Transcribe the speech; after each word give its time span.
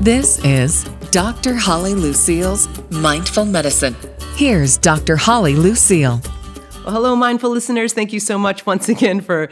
This 0.00 0.38
is 0.44 0.84
Dr. 1.10 1.54
Holly 1.54 1.92
Lucille's 1.92 2.68
Mindful 2.88 3.44
Medicine. 3.44 3.96
Here's 4.36 4.76
Dr. 4.76 5.16
Holly 5.16 5.56
Lucille. 5.56 6.20
Well, 6.84 6.94
hello, 6.94 7.16
mindful 7.16 7.50
listeners. 7.50 7.94
Thank 7.94 8.12
you 8.12 8.20
so 8.20 8.38
much 8.38 8.64
once 8.64 8.88
again 8.88 9.20
for 9.20 9.48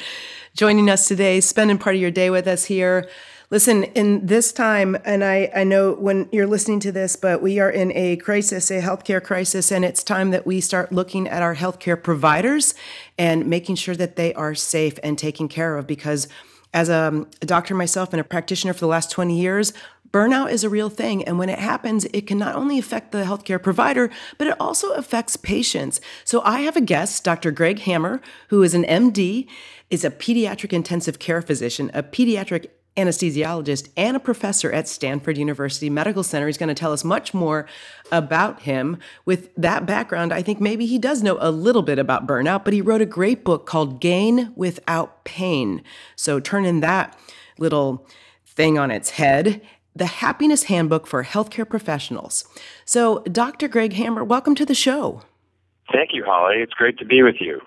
joining 0.54 0.88
us 0.88 1.08
today, 1.08 1.40
spending 1.40 1.78
part 1.78 1.96
of 1.96 2.00
your 2.00 2.12
day 2.12 2.30
with 2.30 2.46
us 2.46 2.66
here. 2.66 3.08
Listen, 3.50 3.84
in 3.94 4.24
this 4.26 4.52
time, 4.52 4.96
and 5.04 5.24
I, 5.24 5.50
I 5.52 5.64
know 5.64 5.94
when 5.94 6.28
you're 6.30 6.46
listening 6.46 6.78
to 6.80 6.92
this, 6.92 7.16
but 7.16 7.42
we 7.42 7.58
are 7.58 7.70
in 7.70 7.90
a 7.96 8.14
crisis, 8.16 8.70
a 8.70 8.80
healthcare 8.80 9.22
crisis, 9.22 9.72
and 9.72 9.84
it's 9.84 10.04
time 10.04 10.30
that 10.30 10.46
we 10.46 10.60
start 10.60 10.92
looking 10.92 11.26
at 11.26 11.42
our 11.42 11.56
healthcare 11.56 12.00
providers 12.00 12.72
and 13.18 13.48
making 13.48 13.74
sure 13.74 13.96
that 13.96 14.14
they 14.14 14.32
are 14.34 14.54
safe 14.54 14.96
and 15.02 15.18
taken 15.18 15.48
care 15.48 15.76
of. 15.76 15.88
Because 15.88 16.28
as 16.74 16.88
a, 16.88 17.26
doctor 17.40 17.74
myself 17.74 18.12
and 18.12 18.20
a 18.20 18.24
practitioner 18.24 18.72
for 18.72 18.80
the 18.80 18.86
last 18.86 19.10
20 19.10 19.38
years, 19.38 19.72
burnout 20.10 20.50
is 20.50 20.64
a 20.64 20.68
real 20.68 20.90
thing. 20.90 21.24
And 21.24 21.38
when 21.38 21.48
it 21.48 21.58
happens, 21.58 22.04
it 22.06 22.26
can 22.26 22.38
not 22.38 22.54
only 22.54 22.78
affect 22.78 23.12
the 23.12 23.24
healthcare 23.24 23.62
provider, 23.62 24.10
but 24.38 24.46
it 24.46 24.60
also 24.60 24.92
affects 24.92 25.36
patients. 25.36 26.00
So 26.24 26.42
I 26.42 26.60
have 26.60 26.76
a 26.76 26.80
guest, 26.80 27.24
Dr. 27.24 27.50
Greg 27.50 27.80
Hammer, 27.80 28.20
who 28.48 28.62
is 28.62 28.74
an 28.74 28.84
MD, 28.84 29.46
is 29.90 30.04
a 30.04 30.10
pediatric 30.10 30.72
intensive 30.72 31.18
care 31.18 31.42
physician, 31.42 31.90
a 31.94 32.02
pediatric 32.02 32.68
anesthesiologist 32.96 33.88
and 33.96 34.16
a 34.16 34.20
professor 34.20 34.72
at 34.72 34.88
Stanford 34.88 35.36
University 35.38 35.90
Medical 35.90 36.22
Center. 36.22 36.46
He's 36.46 36.58
going 36.58 36.68
to 36.68 36.74
tell 36.74 36.92
us 36.92 37.04
much 37.04 37.34
more 37.34 37.66
about 38.10 38.62
him. 38.62 38.98
With 39.24 39.54
that 39.56 39.86
background, 39.86 40.32
I 40.32 40.42
think 40.42 40.60
maybe 40.60 40.86
he 40.86 40.98
does 40.98 41.22
know 41.22 41.36
a 41.40 41.50
little 41.50 41.82
bit 41.82 41.98
about 41.98 42.26
burnout, 42.26 42.64
but 42.64 42.72
he 42.74 42.80
wrote 42.80 43.02
a 43.02 43.06
great 43.06 43.44
book 43.44 43.66
called 43.66 44.00
Gain 44.00 44.52
Without 44.56 45.24
Pain. 45.24 45.82
So 46.16 46.40
turning 46.40 46.80
that 46.80 47.18
little 47.58 48.06
thing 48.44 48.78
on 48.78 48.90
its 48.90 49.10
head. 49.10 49.60
The 49.94 50.06
Happiness 50.06 50.64
Handbook 50.64 51.06
for 51.06 51.24
Healthcare 51.24 51.68
Professionals. 51.68 52.44
So, 52.84 53.20
Dr. 53.20 53.66
Greg 53.66 53.94
Hammer, 53.94 54.22
welcome 54.22 54.54
to 54.56 54.66
the 54.66 54.74
show. 54.74 55.22
Thank 55.90 56.10
you, 56.12 56.22
Holly. 56.26 56.56
It's 56.56 56.74
great 56.74 56.98
to 56.98 57.06
be 57.06 57.22
with 57.22 57.36
you. 57.40 57.60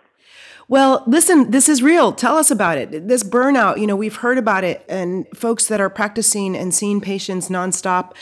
Well, 0.69 1.03
listen, 1.07 1.49
this 1.49 1.67
is 1.67 1.81
real. 1.81 2.13
Tell 2.13 2.37
us 2.37 2.51
about 2.51 2.77
it. 2.77 3.07
This 3.07 3.23
burnout, 3.23 3.79
you 3.79 3.87
know, 3.87 3.95
we've 3.95 4.17
heard 4.17 4.37
about 4.37 4.63
it, 4.63 4.85
and 4.87 5.25
folks 5.35 5.65
that 5.65 5.81
are 5.81 5.89
practicing 5.89 6.55
and 6.55 6.71
seeing 6.73 7.01
patients 7.01 7.49
nonstop 7.49 8.13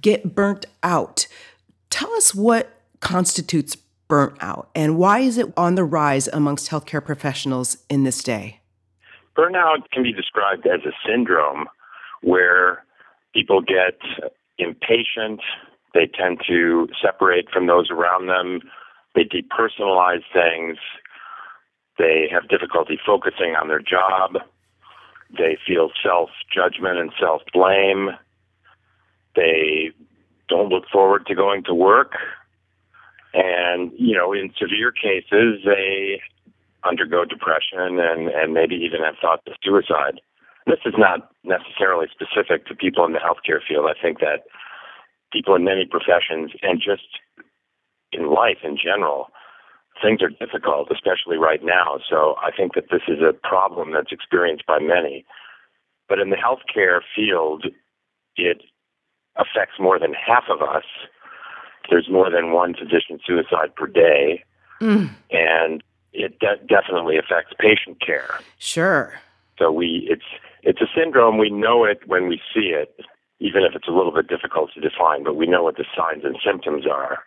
get 0.00 0.32
burnt 0.32 0.66
out. 0.84 1.26
Tell 1.90 2.12
us 2.12 2.32
what 2.32 2.80
constitutes 3.00 3.76
burnout 4.08 4.66
and 4.74 4.96
why 4.96 5.18
is 5.18 5.36
it 5.36 5.52
on 5.56 5.74
the 5.74 5.82
rise 5.82 6.28
amongst 6.28 6.70
healthcare 6.70 7.04
professionals 7.04 7.78
in 7.90 8.04
this 8.04 8.22
day? 8.22 8.60
Burnout 9.36 9.90
can 9.92 10.04
be 10.04 10.12
described 10.12 10.64
as 10.64 10.80
a 10.86 10.92
syndrome 11.04 11.66
where 12.22 12.84
people 13.34 13.60
get 13.60 13.98
impatient, 14.58 15.40
they 15.92 16.06
tend 16.06 16.40
to 16.46 16.88
separate 17.02 17.50
from 17.52 17.66
those 17.66 17.90
around 17.90 18.28
them, 18.28 18.60
they 19.16 19.24
depersonalize 19.24 20.22
things, 20.32 20.78
they 21.98 22.28
have 22.30 22.48
difficulty 22.48 22.98
focusing 23.04 23.54
on 23.60 23.68
their 23.68 23.80
job. 23.80 24.38
They 25.36 25.58
feel 25.66 25.90
self 26.02 26.30
judgment 26.54 26.98
and 26.98 27.12
self 27.18 27.42
blame. 27.52 28.10
They 29.34 29.90
don't 30.48 30.68
look 30.68 30.84
forward 30.92 31.26
to 31.26 31.34
going 31.34 31.64
to 31.64 31.74
work. 31.74 32.12
And, 33.34 33.92
you 33.96 34.16
know, 34.16 34.32
in 34.32 34.52
severe 34.58 34.92
cases, 34.92 35.60
they 35.64 36.22
undergo 36.84 37.24
depression 37.24 37.98
and, 38.00 38.28
and 38.28 38.54
maybe 38.54 38.76
even 38.76 39.02
have 39.02 39.16
thoughts 39.20 39.42
of 39.46 39.54
suicide. 39.62 40.20
This 40.66 40.78
is 40.86 40.94
not 40.96 41.30
necessarily 41.44 42.06
specific 42.10 42.66
to 42.66 42.74
people 42.74 43.04
in 43.04 43.12
the 43.12 43.18
healthcare 43.18 43.60
field. 43.66 43.86
I 43.90 44.00
think 44.00 44.20
that 44.20 44.44
people 45.32 45.54
in 45.54 45.64
many 45.64 45.84
professions 45.84 46.52
and 46.62 46.80
just 46.80 47.20
in 48.12 48.32
life 48.32 48.58
in 48.64 48.78
general 48.82 49.28
things 50.02 50.20
are 50.22 50.28
difficult, 50.28 50.88
especially 50.90 51.36
right 51.36 51.62
now. 51.62 51.98
So 52.08 52.36
I 52.42 52.50
think 52.50 52.74
that 52.74 52.90
this 52.90 53.02
is 53.08 53.18
a 53.20 53.32
problem 53.32 53.92
that's 53.92 54.12
experienced 54.12 54.66
by 54.66 54.78
many. 54.78 55.24
But 56.08 56.18
in 56.18 56.30
the 56.30 56.36
healthcare 56.36 57.00
field, 57.14 57.66
it 58.36 58.62
affects 59.36 59.74
more 59.80 59.98
than 59.98 60.14
half 60.14 60.44
of 60.50 60.62
us. 60.62 60.84
There's 61.90 62.08
more 62.10 62.30
than 62.30 62.52
one 62.52 62.74
physician 62.74 63.18
suicide 63.24 63.74
per 63.76 63.86
day, 63.86 64.44
mm. 64.80 65.08
and 65.30 65.82
it 66.12 66.38
de- 66.40 66.64
definitely 66.66 67.16
affects 67.16 67.52
patient 67.58 68.00
care. 68.04 68.40
Sure. 68.58 69.14
So 69.58 69.70
we 69.70 70.06
it's 70.10 70.24
it's 70.62 70.80
a 70.80 70.86
syndrome. 70.96 71.38
We 71.38 71.50
know 71.50 71.84
it 71.84 72.00
when 72.06 72.28
we 72.28 72.40
see 72.52 72.68
it, 72.74 72.98
even 73.38 73.62
if 73.62 73.74
it's 73.74 73.88
a 73.88 73.92
little 73.92 74.12
bit 74.12 74.26
difficult 74.28 74.72
to 74.74 74.80
define. 74.80 75.22
But 75.22 75.36
we 75.36 75.46
know 75.46 75.62
what 75.62 75.76
the 75.76 75.84
signs 75.96 76.24
and 76.24 76.36
symptoms 76.44 76.86
are 76.86 77.20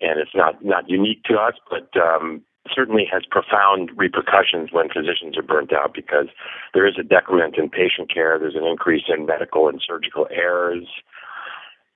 and 0.00 0.20
it's 0.20 0.34
not 0.34 0.64
not 0.64 0.88
unique 0.88 1.22
to 1.24 1.34
us, 1.34 1.54
but 1.70 1.88
um, 2.00 2.42
certainly 2.74 3.04
has 3.10 3.22
profound 3.30 3.90
repercussions 3.96 4.70
when 4.72 4.88
physicians 4.88 5.36
are 5.36 5.42
burnt 5.42 5.72
out 5.72 5.94
because 5.94 6.26
there 6.74 6.86
is 6.86 6.94
a 6.98 7.02
decrement 7.02 7.56
in 7.56 7.70
patient 7.70 8.12
care. 8.12 8.38
There's 8.38 8.56
an 8.56 8.66
increase 8.66 9.04
in 9.08 9.26
medical 9.26 9.68
and 9.68 9.82
surgical 9.84 10.26
errors, 10.30 10.86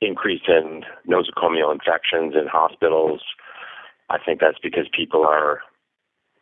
increase 0.00 0.42
in 0.48 0.82
nosocomial 1.08 1.72
infections 1.72 2.34
in 2.34 2.46
hospitals. 2.46 3.22
I 4.08 4.18
think 4.24 4.40
that's 4.40 4.58
because 4.62 4.86
people 4.96 5.26
are 5.26 5.60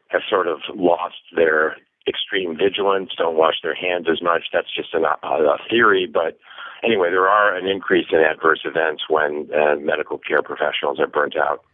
have 0.09 0.23
sort 0.29 0.47
of 0.47 0.61
lost 0.75 1.21
their 1.37 1.77
extreme 2.09 2.57
vigilance, 2.57 3.11
don't 3.17 3.37
wash 3.37 3.57
their 3.63 3.75
hands 3.75 4.07
as 4.11 4.23
much. 4.23 4.45
That's 4.53 4.75
just 4.75 4.95
an, 4.95 5.05
a, 5.05 5.57
theory, 5.69 6.07
but 6.07 6.39
anyway, 6.83 7.11
there 7.11 7.29
are 7.29 7.55
an 7.55 7.67
increase 7.67 8.07
in 8.11 8.19
adverse 8.19 8.61
events 8.65 9.05
when 9.09 9.49
uh, 9.55 9.77
medical 9.77 10.19
care 10.19 10.43
professionals 10.43 10.99
are 10.99 11.07
burnt 11.07 11.37
out. 11.37 11.65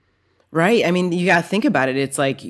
Right. 0.54 0.86
I 0.86 0.92
mean, 0.92 1.10
you 1.10 1.26
got 1.26 1.42
to 1.42 1.48
think 1.48 1.64
about 1.64 1.88
it. 1.88 1.96
It's 1.96 2.16
like 2.16 2.40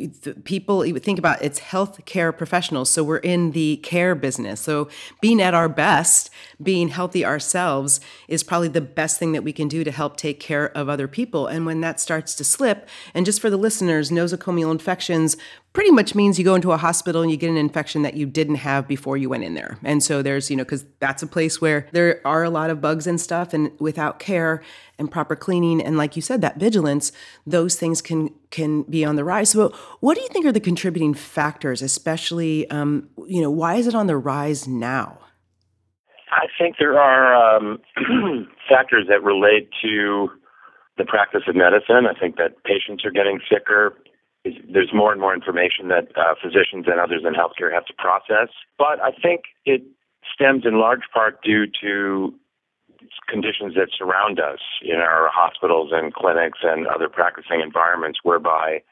people 0.44 0.82
think 0.98 1.18
about 1.18 1.40
it's 1.40 1.58
healthcare 1.58 2.36
professionals. 2.36 2.90
So 2.90 3.02
we're 3.02 3.16
in 3.16 3.52
the 3.52 3.78
care 3.78 4.14
business. 4.14 4.60
So 4.60 4.90
being 5.22 5.40
at 5.40 5.54
our 5.54 5.70
best, 5.70 6.28
being 6.62 6.88
healthy 6.88 7.24
ourselves 7.24 8.02
is 8.28 8.42
probably 8.42 8.68
the 8.68 8.82
best 8.82 9.18
thing 9.18 9.32
that 9.32 9.42
we 9.42 9.54
can 9.54 9.68
do 9.68 9.84
to 9.84 9.90
help 9.90 10.18
take 10.18 10.38
care 10.38 10.70
of 10.76 10.90
other 10.90 11.08
people. 11.08 11.46
And 11.46 11.64
when 11.64 11.80
that 11.80 11.98
starts 11.98 12.34
to 12.34 12.44
slip, 12.44 12.90
and 13.14 13.24
just 13.24 13.40
for 13.40 13.48
the 13.48 13.56
listeners, 13.56 14.10
nosocomial 14.10 14.70
infections 14.70 15.38
pretty 15.74 15.90
much 15.90 16.14
means 16.14 16.38
you 16.38 16.44
go 16.44 16.54
into 16.54 16.70
a 16.70 16.76
hospital 16.76 17.20
and 17.20 17.30
you 17.30 17.36
get 17.36 17.50
an 17.50 17.56
infection 17.56 18.02
that 18.02 18.14
you 18.14 18.24
didn't 18.26 18.54
have 18.54 18.86
before 18.86 19.16
you 19.16 19.28
went 19.28 19.42
in 19.42 19.54
there. 19.54 19.76
And 19.82 20.02
so 20.02 20.22
there's, 20.22 20.48
you 20.48 20.56
know, 20.56 20.62
because 20.62 20.86
that's 21.00 21.22
a 21.22 21.26
place 21.26 21.60
where 21.60 21.88
there 21.92 22.22
are 22.24 22.44
a 22.44 22.50
lot 22.50 22.70
of 22.70 22.80
bugs 22.80 23.06
and 23.06 23.20
stuff, 23.20 23.52
and 23.52 23.72
without 23.80 24.20
care 24.20 24.62
and 24.98 25.10
proper 25.10 25.34
cleaning 25.34 25.82
and 25.82 25.98
like 25.98 26.14
you 26.14 26.22
said, 26.22 26.40
that 26.40 26.56
vigilance, 26.56 27.10
those 27.44 27.74
things 27.74 28.00
can 28.00 28.32
can 28.50 28.82
be 28.82 29.04
on 29.04 29.16
the 29.16 29.24
rise. 29.24 29.50
So 29.50 29.74
what 29.98 30.14
do 30.14 30.22
you 30.22 30.28
think 30.28 30.46
are 30.46 30.52
the 30.52 30.60
contributing 30.60 31.12
factors, 31.12 31.82
especially, 31.82 32.70
um, 32.70 33.08
you 33.26 33.42
know, 33.42 33.50
why 33.50 33.74
is 33.74 33.88
it 33.88 33.96
on 33.96 34.06
the 34.06 34.16
rise 34.16 34.68
now? 34.68 35.18
I 36.30 36.46
think 36.56 36.76
there 36.78 36.98
are 36.98 37.56
um, 37.56 37.80
factors 38.68 39.06
that 39.08 39.22
relate 39.24 39.70
to 39.82 40.30
the 40.98 41.04
practice 41.04 41.42
of 41.48 41.56
medicine. 41.56 42.06
I 42.06 42.18
think 42.18 42.36
that 42.36 42.62
patients 42.62 43.04
are 43.04 43.10
getting 43.10 43.40
sicker 43.50 43.96
there's 44.44 44.92
more 44.92 45.12
and 45.12 45.20
more 45.20 45.34
information 45.34 45.88
that 45.88 46.08
uh, 46.16 46.34
physicians 46.40 46.84
and 46.86 47.00
others 47.00 47.22
in 47.26 47.32
healthcare 47.32 47.72
have 47.72 47.86
to 47.86 47.94
process. 47.94 48.52
But 48.78 49.00
I 49.00 49.10
think 49.10 49.42
it 49.64 49.82
stems 50.34 50.64
in 50.66 50.78
large 50.78 51.02
part 51.12 51.42
due 51.42 51.66
to 51.80 52.34
conditions 53.28 53.74
that 53.74 53.88
surround 53.96 54.40
us 54.40 54.60
in 54.82 54.96
our 54.96 55.28
hospitals 55.32 55.90
and 55.92 56.12
clinics 56.12 56.58
and 56.62 56.86
other 56.86 57.08
practicing 57.08 57.60
environments 57.60 58.20
whereby 58.22 58.82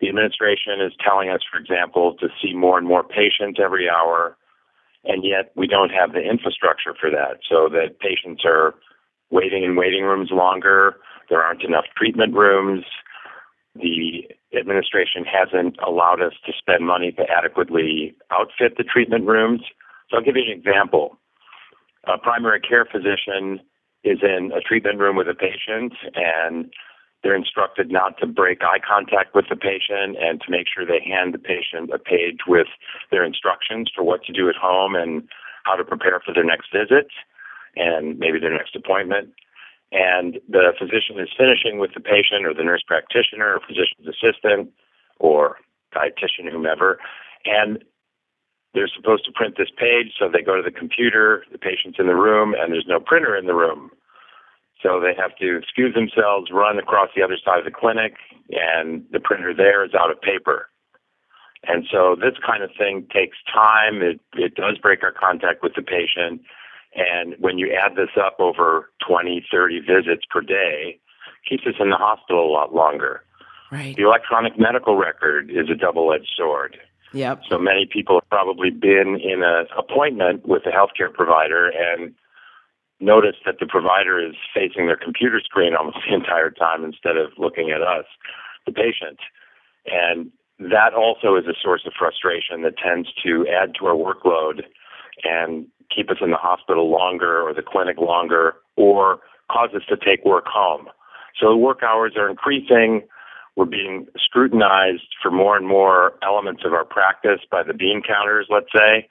the 0.00 0.08
administration 0.08 0.80
is 0.84 0.92
telling 1.04 1.28
us, 1.28 1.40
for 1.50 1.58
example, 1.58 2.16
to 2.20 2.28
see 2.42 2.54
more 2.54 2.78
and 2.78 2.86
more 2.86 3.04
patients 3.04 3.60
every 3.62 3.88
hour, 3.88 4.36
and 5.04 5.24
yet 5.24 5.52
we 5.56 5.66
don't 5.66 5.90
have 5.90 6.12
the 6.12 6.22
infrastructure 6.22 6.94
for 6.98 7.10
that, 7.10 7.40
so 7.48 7.68
that 7.68 8.00
patients 8.00 8.42
are 8.44 8.74
waiting 9.30 9.62
in 9.62 9.76
waiting 9.76 10.04
rooms 10.04 10.30
longer. 10.32 10.96
There 11.28 11.42
aren't 11.42 11.62
enough 11.62 11.84
treatment 11.96 12.34
rooms. 12.34 12.84
The 13.76 14.26
administration 14.58 15.24
hasn't 15.24 15.76
allowed 15.86 16.20
us 16.20 16.34
to 16.46 16.52
spend 16.56 16.86
money 16.86 17.12
to 17.12 17.24
adequately 17.30 18.14
outfit 18.30 18.76
the 18.76 18.84
treatment 18.84 19.26
rooms. 19.26 19.62
So 20.08 20.16
I'll 20.16 20.24
give 20.24 20.36
you 20.36 20.44
an 20.44 20.58
example. 20.58 21.18
A 22.06 22.18
primary 22.18 22.60
care 22.60 22.84
physician 22.84 23.60
is 24.02 24.18
in 24.22 24.50
a 24.56 24.60
treatment 24.60 24.98
room 24.98 25.16
with 25.16 25.28
a 25.28 25.34
patient 25.34 25.92
and 26.14 26.72
they're 27.22 27.36
instructed 27.36 27.90
not 27.90 28.18
to 28.18 28.26
break 28.26 28.62
eye 28.62 28.80
contact 28.80 29.34
with 29.34 29.44
the 29.50 29.56
patient 29.56 30.16
and 30.18 30.40
to 30.40 30.50
make 30.50 30.66
sure 30.66 30.86
they 30.86 31.04
hand 31.04 31.34
the 31.34 31.38
patient 31.38 31.90
a 31.92 31.98
page 31.98 32.40
with 32.48 32.68
their 33.10 33.24
instructions 33.24 33.90
for 33.94 34.02
what 34.02 34.24
to 34.24 34.32
do 34.32 34.48
at 34.48 34.56
home 34.56 34.94
and 34.94 35.28
how 35.64 35.76
to 35.76 35.84
prepare 35.84 36.20
for 36.24 36.32
their 36.32 36.44
next 36.44 36.72
visit 36.72 37.08
and 37.76 38.18
maybe 38.18 38.40
their 38.40 38.52
next 38.52 38.74
appointment 38.74 39.28
and 39.92 40.38
the 40.48 40.72
physician 40.78 41.18
is 41.18 41.28
finishing 41.36 41.78
with 41.78 41.94
the 41.94 42.00
patient 42.00 42.46
or 42.46 42.54
the 42.54 42.64
nurse 42.64 42.82
practitioner 42.86 43.54
or 43.54 43.60
physician's 43.60 44.06
assistant 44.06 44.70
or 45.18 45.56
dietitian, 45.94 46.50
whomever, 46.50 46.98
and 47.44 47.84
they're 48.74 48.88
supposed 48.88 49.24
to 49.24 49.32
print 49.32 49.56
this 49.58 49.70
page, 49.76 50.14
so 50.18 50.28
they 50.28 50.42
go 50.42 50.56
to 50.56 50.62
the 50.62 50.70
computer, 50.70 51.44
the 51.50 51.58
patient's 51.58 51.98
in 51.98 52.06
the 52.06 52.14
room, 52.14 52.54
and 52.54 52.72
there's 52.72 52.86
no 52.86 53.00
printer 53.00 53.36
in 53.36 53.46
the 53.46 53.54
room. 53.54 53.90
So 54.82 55.00
they 55.00 55.14
have 55.20 55.36
to 55.36 55.58
excuse 55.58 55.94
themselves, 55.94 56.50
run 56.52 56.78
across 56.78 57.10
the 57.14 57.22
other 57.22 57.36
side 57.44 57.58
of 57.58 57.64
the 57.64 57.70
clinic, 57.70 58.14
and 58.50 59.04
the 59.12 59.20
printer 59.20 59.52
there 59.52 59.84
is 59.84 59.92
out 59.94 60.10
of 60.10 60.20
paper. 60.20 60.68
And 61.66 61.84
so 61.90 62.16
this 62.16 62.38
kind 62.46 62.62
of 62.62 62.70
thing 62.78 63.06
takes 63.12 63.36
time. 63.52 64.00
It, 64.00 64.20
it 64.34 64.54
does 64.54 64.78
break 64.78 65.02
our 65.02 65.12
contact 65.12 65.62
with 65.62 65.74
the 65.74 65.82
patient. 65.82 66.40
And 66.94 67.36
when 67.38 67.58
you 67.58 67.72
add 67.72 67.96
this 67.96 68.10
up 68.20 68.36
over 68.40 68.90
20, 69.06 69.46
30 69.50 69.80
visits 69.80 70.24
per 70.28 70.40
day, 70.40 70.98
keeps 71.48 71.64
us 71.66 71.74
in 71.78 71.90
the 71.90 71.96
hospital 71.96 72.50
a 72.50 72.52
lot 72.52 72.74
longer. 72.74 73.22
Right. 73.70 73.94
The 73.96 74.02
electronic 74.02 74.58
medical 74.58 74.96
record 74.96 75.50
is 75.50 75.70
a 75.70 75.76
double-edged 75.76 76.30
sword. 76.36 76.76
Yep. 77.12 77.42
So 77.48 77.58
many 77.58 77.86
people 77.90 78.20
have 78.20 78.28
probably 78.28 78.70
been 78.70 79.18
in 79.22 79.42
an 79.42 79.66
appointment 79.76 80.46
with 80.46 80.62
a 80.66 80.70
healthcare 80.70 81.12
provider 81.12 81.70
and 81.70 82.14
noticed 83.00 83.38
that 83.46 83.56
the 83.58 83.66
provider 83.66 84.24
is 84.24 84.34
facing 84.54 84.86
their 84.86 84.96
computer 84.96 85.40
screen 85.42 85.74
almost 85.74 85.98
the 86.08 86.14
entire 86.14 86.50
time 86.50 86.84
instead 86.84 87.16
of 87.16 87.30
looking 87.38 87.70
at 87.70 87.82
us, 87.82 88.04
the 88.66 88.72
patient. 88.72 89.18
And 89.86 90.30
that 90.58 90.92
also 90.94 91.36
is 91.36 91.46
a 91.46 91.54
source 91.60 91.82
of 91.86 91.92
frustration 91.98 92.62
that 92.62 92.76
tends 92.76 93.08
to 93.24 93.46
add 93.48 93.74
to 93.78 93.86
our 93.86 93.94
workload 93.94 94.64
and 95.24 95.66
keep 95.94 96.10
us 96.10 96.18
in 96.20 96.30
the 96.30 96.36
hospital 96.36 96.90
longer 96.90 97.42
or 97.42 97.54
the 97.54 97.62
clinic 97.62 97.98
longer 97.98 98.54
or 98.76 99.20
cause 99.50 99.70
us 99.74 99.82
to 99.88 99.96
take 99.96 100.24
work 100.24 100.46
home. 100.46 100.86
So 101.38 101.50
the 101.50 101.56
work 101.56 101.82
hours 101.82 102.14
are 102.16 102.28
increasing. 102.28 103.02
We're 103.56 103.64
being 103.64 104.06
scrutinized 104.16 105.14
for 105.22 105.30
more 105.30 105.56
and 105.56 105.66
more 105.66 106.14
elements 106.22 106.62
of 106.64 106.72
our 106.72 106.84
practice 106.84 107.40
by 107.50 107.62
the 107.62 107.74
bean 107.74 108.02
counters, 108.06 108.46
let's 108.50 108.70
say. 108.74 109.08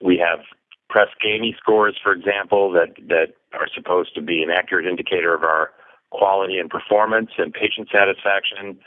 We 0.00 0.18
have 0.18 0.40
Press 0.88 1.08
Ganey 1.24 1.56
scores, 1.56 1.96
for 2.02 2.12
example, 2.12 2.72
that, 2.72 2.94
that 3.08 3.34
are 3.54 3.68
supposed 3.74 4.14
to 4.14 4.20
be 4.20 4.42
an 4.42 4.50
accurate 4.50 4.86
indicator 4.86 5.34
of 5.34 5.42
our 5.42 5.70
quality 6.10 6.58
and 6.58 6.68
performance 6.68 7.30
and 7.38 7.52
patient 7.52 7.88
satisfaction. 7.90 8.78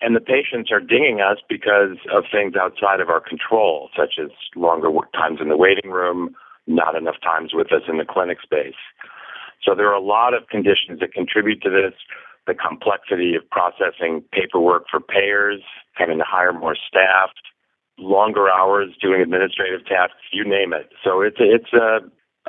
And 0.00 0.16
the 0.16 0.20
patients 0.20 0.70
are 0.72 0.80
dinging 0.80 1.20
us 1.20 1.38
because 1.48 1.96
of 2.12 2.24
things 2.30 2.54
outside 2.56 3.00
of 3.00 3.08
our 3.08 3.20
control, 3.20 3.90
such 3.96 4.14
as 4.20 4.30
longer 4.54 4.90
work 4.90 5.12
times 5.12 5.38
in 5.40 5.48
the 5.48 5.56
waiting 5.56 5.90
room, 5.90 6.34
not 6.66 6.96
enough 6.96 7.16
times 7.22 7.52
with 7.54 7.72
us 7.72 7.82
in 7.88 7.98
the 7.98 8.04
clinic 8.04 8.38
space. 8.42 8.78
So 9.62 9.74
there 9.74 9.88
are 9.88 9.94
a 9.94 10.00
lot 10.00 10.34
of 10.34 10.48
conditions 10.48 11.00
that 11.00 11.12
contribute 11.12 11.62
to 11.62 11.70
this. 11.70 11.94
The 12.46 12.54
complexity 12.54 13.34
of 13.34 13.48
processing 13.50 14.22
paperwork 14.32 14.84
for 14.88 15.00
payers, 15.00 15.62
having 15.94 16.18
to 16.18 16.24
hire 16.24 16.52
more 16.52 16.76
staff, 16.76 17.30
longer 17.98 18.48
hours 18.48 18.90
doing 19.00 19.20
administrative 19.20 19.84
tasks, 19.86 20.30
you 20.32 20.44
name 20.44 20.72
it. 20.72 20.90
So 21.02 21.22
it's 21.22 21.40
a, 21.40 21.54
it's 21.54 21.72
a, 21.72 21.98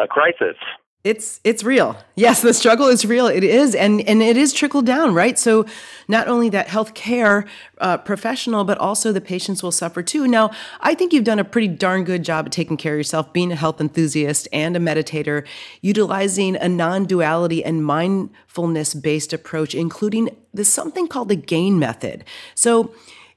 a 0.02 0.08
crisis. 0.08 0.58
It's 1.08 1.40
it's 1.44 1.64
real. 1.64 1.96
Yes, 2.16 2.42
the 2.42 2.54
struggle 2.54 2.88
is 2.88 3.06
real. 3.06 3.28
It 3.28 3.44
is, 3.44 3.76
and 3.76 4.02
and 4.10 4.22
it 4.22 4.36
is 4.36 4.52
trickled 4.52 4.86
down, 4.86 5.14
right? 5.14 5.40
So 5.40 5.66
not 6.08 6.28
only 6.28 6.50
that 6.50 6.68
healthcare 6.68 7.48
uh, 7.80 7.98
professional, 7.98 8.64
but 8.66 8.78
also 8.78 9.14
the 9.14 9.22
patients 9.22 9.64
will 9.64 9.72
suffer 9.72 10.04
too. 10.04 10.28
Now, 10.28 10.52
I 10.82 10.96
think 10.96 11.14
you've 11.14 11.24
done 11.24 11.40
a 11.40 11.46
pretty 11.46 11.70
darn 11.70 12.04
good 12.04 12.24
job 12.24 12.48
of 12.48 12.52
taking 12.52 12.78
care 12.78 12.94
of 12.94 13.00
yourself, 13.00 13.32
being 13.32 13.52
a 13.52 13.56
health 13.56 13.80
enthusiast 13.80 14.48
and 14.52 14.76
a 14.76 14.80
meditator, 14.80 15.46
utilizing 15.82 16.56
a 16.58 16.68
non-duality 16.68 17.64
and 17.64 17.86
mindfulness-based 17.86 19.34
approach, 19.34 19.74
including 19.74 20.30
this 20.54 20.72
something 20.74 21.08
called 21.08 21.30
the 21.30 21.36
GAIN 21.36 21.80
method. 21.80 22.26
So 22.54 22.94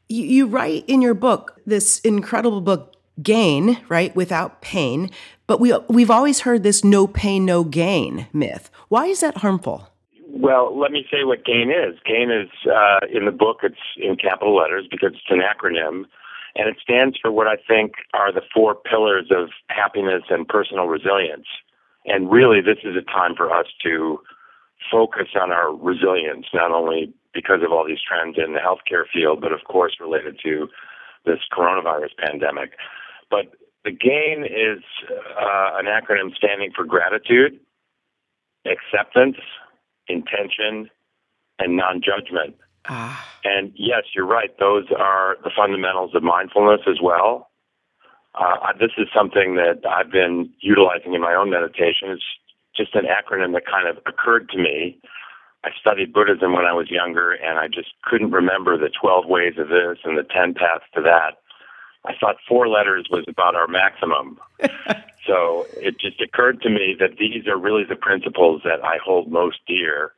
you, 0.09 0.25
you 0.25 0.47
write 0.47 0.85
in 0.89 1.03
your 1.03 1.15
book 1.15 1.61
this 1.67 2.01
incredible 2.01 2.61
book 2.61 2.97
gain, 3.23 3.79
right, 3.89 4.15
without 4.15 4.61
pain. 4.61 5.11
But 5.47 5.61
we 5.61 5.77
we've 5.89 6.11
always 6.11 6.41
heard 6.41 6.63
this 6.63 6.85
no 6.85 7.07
pain 7.07 7.45
no 7.45 7.65
gain 7.65 8.27
myth. 8.33 8.71
Why 8.89 9.07
is 9.07 9.21
that 9.21 9.39
harmful? 9.39 9.89
Well, 10.33 10.79
let 10.79 10.93
me 10.93 11.05
say 11.11 11.25
what 11.25 11.45
GAIN 11.45 11.71
is. 11.71 11.99
GAIN 12.05 12.31
is 12.31 12.49
uh, 12.71 13.01
in 13.13 13.25
the 13.25 13.33
book. 13.33 13.61
It's 13.63 13.77
in 13.97 14.17
capital 14.17 14.55
letters 14.57 14.87
because 14.89 15.13
it's 15.13 15.23
an 15.29 15.41
acronym, 15.41 16.05
and 16.55 16.69
it 16.69 16.77
stands 16.81 17.19
for 17.21 17.33
what 17.33 17.49
I 17.49 17.57
think 17.57 17.95
are 18.15 18.33
the 18.33 18.43
four 18.55 18.75
pillars 18.75 19.27
of 19.31 19.51
happiness 19.69 20.23
and 20.31 20.47
personal 20.47 20.87
resilience. 20.87 21.47
And 22.07 22.31
really, 22.31 22.61
this 22.61 22.79
is 22.85 22.97
a 22.97 23.03
time 23.03 23.35
for 23.37 23.53
us 23.53 23.67
to 23.83 24.21
focus 24.91 25.29
on 25.41 25.51
our 25.51 25.75
resilience, 25.75 26.47
not 26.55 26.71
only 26.71 27.13
because 27.35 27.63
of 27.65 27.73
all 27.73 27.87
these 27.87 28.01
trends 28.01 28.39
in 28.39 28.55
the 28.55 28.61
healthcare 28.61 29.05
field, 29.13 29.41
but 29.41 29.53
of 29.53 29.65
course 29.65 29.97
related 30.01 30.39
to 30.43 30.69
this 31.27 31.39
coronavirus 31.53 32.17
pandemic. 32.19 32.73
But 33.31 33.55
the 33.85 33.93
GAIN 33.93 34.45
is 34.45 34.83
uh, 35.11 35.79
an 35.79 35.87
acronym 35.87 36.35
standing 36.35 36.71
for 36.75 36.85
gratitude, 36.85 37.59
acceptance, 38.67 39.37
intention, 40.09 40.91
and 41.59 41.77
non 41.77 42.03
judgment. 42.03 42.57
Ah. 42.89 43.27
And 43.45 43.73
yes, 43.77 44.05
you're 44.15 44.27
right. 44.27 44.51
Those 44.59 44.87
are 44.97 45.37
the 45.45 45.51
fundamentals 45.57 46.15
of 46.15 46.23
mindfulness 46.23 46.81
as 46.89 46.99
well. 47.03 47.51
Uh, 48.35 48.73
this 48.79 48.93
is 48.97 49.09
something 49.15 49.57
that 49.57 49.83
I've 49.89 50.11
been 50.11 50.51
utilizing 50.61 51.15
in 51.15 51.21
my 51.21 51.35
own 51.35 51.51
meditation. 51.51 52.11
It's 52.11 52.25
just 52.77 52.95
an 52.95 53.05
acronym 53.05 53.53
that 53.55 53.67
kind 53.67 53.89
of 53.89 53.99
occurred 54.07 54.49
to 54.51 54.59
me. 54.59 55.01
I 55.65 55.71
studied 55.79 56.13
Buddhism 56.13 56.55
when 56.55 56.65
I 56.65 56.73
was 56.73 56.91
younger, 56.91 57.33
and 57.33 57.59
I 57.59 57.67
just 57.67 57.91
couldn't 58.05 58.31
remember 58.31 58.79
the 58.79 58.89
12 58.89 59.27
ways 59.27 59.55
of 59.59 59.69
this 59.69 59.99
and 60.05 60.17
the 60.17 60.23
10 60.23 60.55
paths 60.55 60.85
to 60.95 61.03
that. 61.03 61.43
I 62.05 62.13
thought 62.19 62.37
four 62.49 62.69
letters 62.69 63.09
was 63.11 63.25
about 63.29 63.55
our 63.55 63.69
maximum. 63.69 64.39
so 65.27 65.67
it 65.77 65.99
just 66.01 66.21
occurred 66.21 66.63
to 66.63 66.71
me 66.71 66.97
that 66.99 67.19
these 67.19 67.47
are 67.47 67.59
really 67.59 67.85
the 67.85 67.97
principles 67.97 68.63
that 68.65 68.83
I 68.85 68.97
hold 69.05 69.31
most 69.31 69.59
dear 69.67 70.13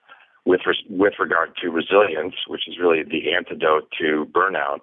with 0.45 0.61
res- 0.67 0.85
with 0.89 1.15
regard 1.19 1.57
to 1.63 1.71
resilience, 1.71 2.35
which 2.47 2.69
is 2.69 2.79
really 2.79 3.03
the 3.03 3.33
antidote 3.33 3.89
to 4.01 4.27
burnout, 4.33 4.81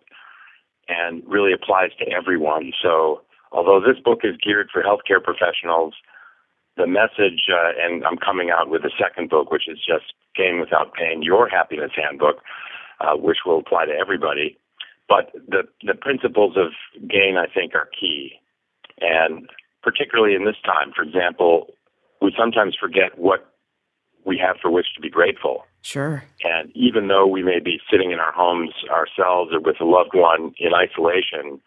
and 0.88 1.24
really 1.26 1.54
applies 1.54 1.92
to 2.00 2.10
everyone. 2.10 2.74
So 2.82 3.22
although 3.52 3.80
this 3.80 4.02
book 4.04 4.20
is 4.24 4.36
geared 4.38 4.70
for 4.72 4.84
healthcare 4.84 5.24
professionals, 5.24 5.94
the 6.78 6.88
message, 6.88 7.48
uh, 7.52 7.72
and 7.78 8.06
I'm 8.06 8.18
coming 8.18 8.50
out 8.52 8.70
with 8.70 8.84
a 8.84 8.92
second 8.98 9.30
book, 9.30 9.52
which 9.52 9.68
is 9.68 9.78
just 9.78 10.14
Gain 10.36 10.60
Without 10.60 10.94
Pain, 10.94 11.22
Your 11.22 11.48
Happiness 11.50 11.92
Handbook, 11.96 12.38
uh, 13.02 13.16
which 13.16 13.40
will 13.46 13.60
apply 13.60 13.86
to 13.86 13.92
everybody. 13.92 14.58
But 15.10 15.32
the, 15.34 15.64
the 15.84 15.96
principles 15.96 16.56
of 16.56 16.72
gain, 17.10 17.36
I 17.36 17.52
think, 17.52 17.74
are 17.74 17.90
key. 18.00 18.34
And 19.02 19.50
particularly 19.82 20.36
in 20.36 20.46
this 20.46 20.62
time, 20.64 20.94
for 20.96 21.02
example, 21.02 21.74
we 22.22 22.34
sometimes 22.38 22.78
forget 22.80 23.18
what 23.18 23.46
we 24.26 24.38
have 24.38 24.58
for 24.62 24.70
which 24.70 24.94
to 24.96 25.02
be 25.02 25.10
grateful. 25.10 25.64
Sure. 25.82 26.24
And 26.44 26.72
even 26.76 27.08
though 27.08 27.26
we 27.26 27.42
may 27.42 27.60
be 27.60 27.80
sitting 27.90 28.12
in 28.12 28.20
our 28.20 28.34
homes 28.34 28.72
ourselves 28.92 29.52
or 29.54 29.62
with 29.62 29.82
a 29.82 29.86
loved 29.86 30.12
one 30.14 30.54
in 30.60 30.74
isolation, 30.74 31.60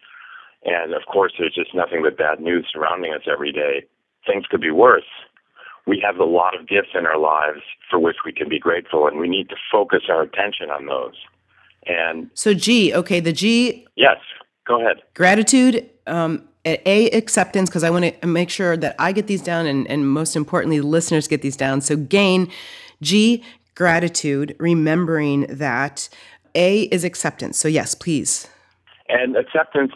and 0.65 0.95
of 0.95 1.03
course 1.11 1.33
there's 1.39 1.55
just 1.55 1.75
nothing 1.75 2.03
but 2.03 2.17
bad 2.19 2.41
news 2.41 2.69
surrounding 2.73 3.13
us 3.13 3.23
every 3.31 3.53
day, 3.53 3.85
things 4.27 4.45
could 4.49 4.61
be 4.61 4.71
worse. 4.71 5.09
We 5.87 6.01
have 6.07 6.19
a 6.19 6.25
lot 6.25 6.59
of 6.59 6.69
gifts 6.69 6.95
in 6.95 7.07
our 7.07 7.19
lives 7.19 7.63
for 7.91 7.99
which 7.99 8.19
we 8.25 8.33
can 8.33 8.49
be 8.49 8.61
grateful, 8.61 9.09
and 9.09 9.19
we 9.19 9.29
need 9.29 9.49
to 9.49 9.57
focus 9.71 10.03
our 10.09 10.23
attention 10.23 10.71
on 10.71 10.87
those. 10.87 11.17
And 11.87 12.31
so 12.35 12.55
G, 12.55 12.95
okay, 12.95 13.21
the 13.21 13.33
G. 13.33 13.87
Yes, 13.97 14.19
go 14.67 14.81
ahead. 14.81 15.03
Gratitude, 15.15 15.89
um, 16.07 16.49
A, 16.65 17.11
acceptance, 17.11 17.69
because 17.69 17.85
I 17.85 17.91
want 17.91 18.21
to 18.21 18.27
make 18.27 18.51
sure 18.51 18.77
that 18.77 18.95
I 18.99 19.13
get 19.13 19.27
these 19.27 19.43
down 19.43 19.67
and, 19.67 19.89
and 19.91 20.09
most 20.09 20.37
importantly, 20.37 20.79
the 20.79 20.87
listeners 20.87 21.27
get 21.27 21.43
these 21.43 21.57
down. 21.57 21.81
So 21.81 21.97
gain, 21.97 22.51
G, 23.01 23.43
gratitude, 23.75 24.55
remembering 24.59 25.47
that. 25.49 26.09
A 26.55 26.83
is 26.83 27.03
acceptance. 27.03 27.59
So, 27.59 27.67
yes, 27.67 27.95
please. 27.95 28.47
And 29.09 29.37
acceptance 29.37 29.93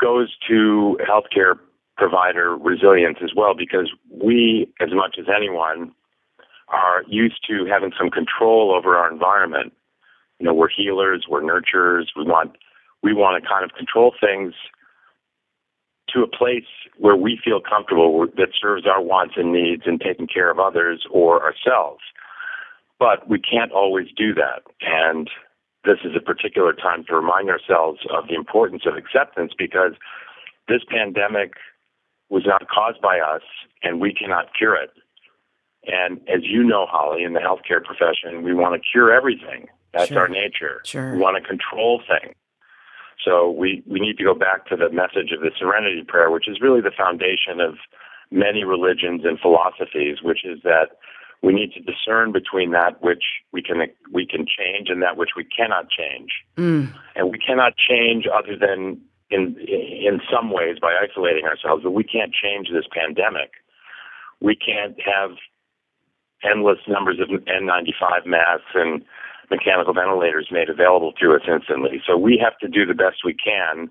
goes 0.00 0.34
to 0.48 0.96
healthcare 1.02 1.58
provider 1.96 2.56
resilience 2.56 3.18
as 3.20 3.30
well, 3.34 3.54
because 3.54 3.90
we, 4.08 4.72
as 4.80 4.90
much 4.92 5.16
as 5.18 5.26
anyone, 5.28 5.92
are 6.68 7.02
used 7.08 7.44
to 7.48 7.66
having 7.66 7.90
some 7.98 8.10
control 8.10 8.72
over 8.72 8.96
our 8.96 9.10
environment 9.12 9.72
you 10.38 10.46
know, 10.46 10.54
we're 10.54 10.68
healers, 10.68 11.26
we're 11.28 11.42
nurturers. 11.42 12.06
We 12.16 12.24
want 12.24 12.56
we 13.02 13.12
want 13.12 13.42
to 13.42 13.48
kind 13.48 13.64
of 13.64 13.76
control 13.76 14.12
things 14.20 14.54
to 16.10 16.22
a 16.22 16.26
place 16.26 16.66
where 16.96 17.16
we 17.16 17.38
feel 17.44 17.60
comfortable 17.60 18.26
that 18.36 18.48
serves 18.60 18.86
our 18.86 19.02
wants 19.02 19.34
and 19.36 19.52
needs 19.52 19.82
and 19.86 20.00
taking 20.00 20.26
care 20.26 20.50
of 20.50 20.58
others 20.58 21.06
or 21.10 21.42
ourselves. 21.42 22.00
But 22.98 23.28
we 23.28 23.38
can't 23.38 23.72
always 23.72 24.08
do 24.16 24.34
that. 24.34 24.62
And 24.80 25.30
this 25.84 25.98
is 26.04 26.12
a 26.16 26.20
particular 26.20 26.72
time 26.72 27.04
to 27.08 27.14
remind 27.14 27.50
ourselves 27.50 28.00
of 28.10 28.26
the 28.28 28.34
importance 28.34 28.82
of 28.86 28.96
acceptance 28.96 29.52
because 29.56 29.92
this 30.66 30.82
pandemic 30.88 31.52
was 32.30 32.44
not 32.46 32.68
caused 32.68 33.00
by 33.00 33.20
us 33.20 33.42
and 33.82 34.00
we 34.00 34.12
cannot 34.12 34.54
cure 34.56 34.74
it. 34.74 34.90
And 35.86 36.18
as 36.28 36.42
you 36.42 36.64
know, 36.64 36.86
Holly, 36.88 37.22
in 37.22 37.32
the 37.32 37.40
healthcare 37.40 37.82
profession, 37.82 38.42
we 38.42 38.54
want 38.54 38.74
to 38.74 38.88
cure 38.92 39.12
everything. 39.12 39.68
That's 39.92 40.08
sure. 40.08 40.20
our 40.20 40.28
nature. 40.28 40.80
Sure. 40.84 41.12
We 41.12 41.18
want 41.18 41.42
to 41.42 41.48
control 41.48 42.02
things. 42.06 42.34
So 43.24 43.50
we, 43.50 43.82
we 43.86 43.98
need 44.00 44.16
to 44.18 44.24
go 44.24 44.34
back 44.34 44.66
to 44.68 44.76
the 44.76 44.90
message 44.90 45.32
of 45.32 45.40
the 45.40 45.50
serenity 45.58 46.04
prayer, 46.06 46.30
which 46.30 46.48
is 46.48 46.60
really 46.60 46.80
the 46.80 46.92
foundation 46.96 47.60
of 47.60 47.74
many 48.30 48.64
religions 48.64 49.22
and 49.24 49.40
philosophies, 49.40 50.18
which 50.22 50.44
is 50.44 50.60
that 50.62 50.98
we 51.42 51.52
need 51.52 51.72
to 51.72 51.80
discern 51.80 52.32
between 52.32 52.72
that 52.72 53.02
which 53.02 53.24
we 53.52 53.62
can 53.62 53.78
we 54.12 54.26
can 54.26 54.44
change 54.46 54.88
and 54.88 55.02
that 55.02 55.16
which 55.16 55.30
we 55.36 55.44
cannot 55.44 55.86
change. 55.88 56.30
Mm. 56.56 56.92
And 57.14 57.30
we 57.30 57.38
cannot 57.38 57.74
change 57.76 58.26
other 58.26 58.56
than 58.58 59.00
in 59.30 59.56
in 59.58 60.20
some 60.32 60.50
ways 60.50 60.78
by 60.80 60.94
isolating 61.00 61.44
ourselves, 61.44 61.84
but 61.84 61.92
we 61.92 62.04
can't 62.04 62.32
change 62.32 62.68
this 62.72 62.86
pandemic. 62.92 63.50
We 64.40 64.56
can't 64.56 64.96
have 65.00 65.36
endless 66.44 66.78
numbers 66.86 67.18
of 67.20 67.28
N95 67.28 68.26
masks 68.26 68.70
and 68.74 69.04
mechanical 69.50 69.94
ventilators 69.94 70.48
made 70.50 70.68
available 70.68 71.12
to 71.12 71.34
us 71.34 71.42
instantly. 71.50 72.02
So 72.06 72.16
we 72.16 72.40
have 72.42 72.58
to 72.58 72.68
do 72.68 72.84
the 72.84 72.94
best 72.94 73.24
we 73.24 73.34
can 73.34 73.88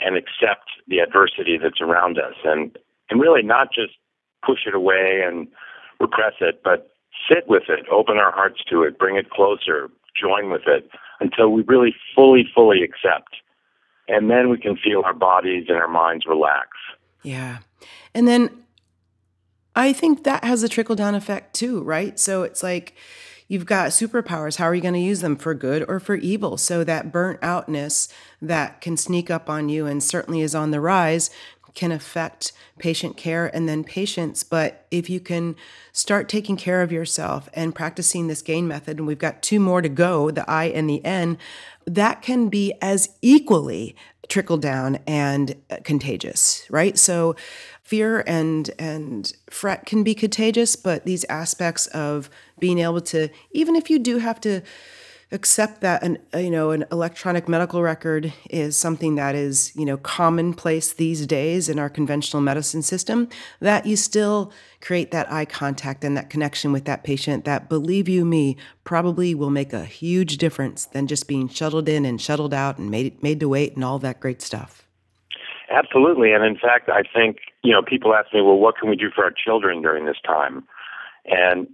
and 0.00 0.16
accept 0.16 0.70
the 0.86 0.98
adversity 0.98 1.58
that's 1.60 1.80
around 1.80 2.18
us 2.18 2.34
and 2.44 2.76
and 3.10 3.20
really 3.20 3.42
not 3.42 3.68
just 3.72 3.94
push 4.44 4.60
it 4.66 4.74
away 4.74 5.22
and 5.26 5.48
repress 6.00 6.34
it, 6.40 6.60
but 6.62 6.90
sit 7.28 7.48
with 7.48 7.64
it, 7.68 7.86
open 7.90 8.18
our 8.18 8.30
hearts 8.30 8.60
to 8.70 8.82
it, 8.82 8.98
bring 8.98 9.16
it 9.16 9.30
closer, 9.30 9.88
join 10.20 10.50
with 10.50 10.62
it 10.66 10.90
until 11.20 11.50
we 11.50 11.62
really 11.62 11.94
fully, 12.14 12.46
fully 12.54 12.82
accept. 12.82 13.36
And 14.08 14.30
then 14.30 14.48
we 14.50 14.58
can 14.58 14.76
feel 14.76 15.02
our 15.04 15.14
bodies 15.14 15.66
and 15.68 15.78
our 15.78 15.88
minds 15.88 16.26
relax. 16.26 16.68
Yeah. 17.22 17.58
And 18.14 18.28
then 18.28 18.50
I 19.74 19.92
think 19.92 20.24
that 20.24 20.44
has 20.44 20.62
a 20.62 20.68
trickle 20.68 20.96
down 20.96 21.14
effect 21.14 21.54
too, 21.54 21.82
right? 21.82 22.18
So 22.18 22.42
it's 22.42 22.62
like 22.62 22.94
you've 23.48 23.66
got 23.66 23.90
superpowers. 23.90 24.56
How 24.56 24.66
are 24.66 24.74
you 24.74 24.82
going 24.82 24.94
to 24.94 25.00
use 25.00 25.20
them 25.20 25.36
for 25.36 25.54
good 25.54 25.84
or 25.88 25.98
for 25.98 26.14
evil? 26.14 26.56
So 26.56 26.84
that 26.84 27.10
burnt 27.10 27.40
outness 27.42 28.08
that 28.40 28.80
can 28.80 28.96
sneak 28.96 29.30
up 29.30 29.50
on 29.50 29.68
you 29.68 29.86
and 29.86 30.02
certainly 30.02 30.42
is 30.42 30.54
on 30.54 30.70
the 30.70 30.80
rise 30.80 31.30
can 31.78 31.92
affect 31.92 32.52
patient 32.78 33.16
care 33.16 33.54
and 33.54 33.68
then 33.68 33.84
patients. 33.84 34.42
But 34.42 34.84
if 34.90 35.08
you 35.08 35.20
can 35.20 35.54
start 35.92 36.28
taking 36.28 36.56
care 36.56 36.82
of 36.82 36.90
yourself 36.90 37.48
and 37.54 37.72
practicing 37.72 38.26
this 38.26 38.42
gain 38.42 38.66
method, 38.66 38.98
and 38.98 39.06
we've 39.06 39.16
got 39.16 39.42
two 39.42 39.60
more 39.60 39.80
to 39.80 39.88
go 39.88 40.32
the 40.32 40.48
I 40.50 40.64
and 40.64 40.90
the 40.90 41.04
N, 41.04 41.38
that 41.86 42.20
can 42.20 42.48
be 42.48 42.74
as 42.82 43.10
equally 43.22 43.94
trickle 44.28 44.58
down 44.58 44.98
and 45.06 45.54
uh, 45.70 45.76
contagious, 45.84 46.66
right? 46.68 46.98
So 46.98 47.36
fear 47.88 48.22
and 48.26 48.70
and 48.78 49.32
fret 49.48 49.86
can 49.86 50.04
be 50.04 50.14
contagious, 50.14 50.76
but 50.76 51.06
these 51.06 51.24
aspects 51.24 51.86
of 51.88 52.28
being 52.58 52.78
able 52.80 53.00
to 53.00 53.30
even 53.52 53.74
if 53.74 53.88
you 53.88 53.98
do 53.98 54.18
have 54.18 54.38
to 54.42 54.60
accept 55.32 55.80
that 55.80 56.02
an 56.02 56.18
uh, 56.34 56.38
you 56.38 56.50
know 56.50 56.70
an 56.70 56.84
electronic 56.92 57.48
medical 57.48 57.80
record 57.80 58.32
is 58.50 58.76
something 58.76 59.14
that 59.14 59.34
is 59.34 59.72
you 59.74 59.86
know 59.86 59.96
commonplace 59.96 60.92
these 60.92 61.26
days 61.26 61.68
in 61.70 61.78
our 61.78 61.88
conventional 61.88 62.42
medicine 62.42 62.82
system 62.82 63.26
that 63.60 63.86
you 63.86 63.96
still 63.96 64.52
create 64.82 65.10
that 65.10 65.30
eye 65.32 65.44
contact 65.46 66.04
and 66.04 66.16
that 66.16 66.28
connection 66.30 66.72
with 66.72 66.84
that 66.84 67.04
patient 67.04 67.44
that 67.44 67.68
believe 67.68 68.08
you 68.08 68.24
me 68.24 68.56
probably 68.84 69.34
will 69.34 69.50
make 69.50 69.72
a 69.72 69.84
huge 69.84 70.36
difference 70.38 70.86
than 70.86 71.06
just 71.06 71.28
being 71.28 71.48
shuttled 71.48 71.88
in 71.88 72.04
and 72.04 72.20
shuttled 72.20 72.54
out 72.54 72.78
and 72.78 72.90
made 72.90 73.22
made 73.22 73.40
to 73.40 73.48
wait 73.48 73.74
and 73.74 73.84
all 73.84 73.98
that 73.98 74.20
great 74.20 74.40
stuff 74.40 74.87
absolutely 75.70 76.32
and 76.32 76.44
in 76.44 76.56
fact 76.56 76.88
i 76.88 77.02
think 77.02 77.38
you 77.62 77.72
know 77.72 77.82
people 77.82 78.14
ask 78.14 78.32
me 78.32 78.40
well 78.40 78.58
what 78.58 78.76
can 78.76 78.88
we 78.88 78.96
do 78.96 79.10
for 79.14 79.24
our 79.24 79.32
children 79.32 79.82
during 79.82 80.06
this 80.06 80.20
time 80.24 80.64
and 81.24 81.66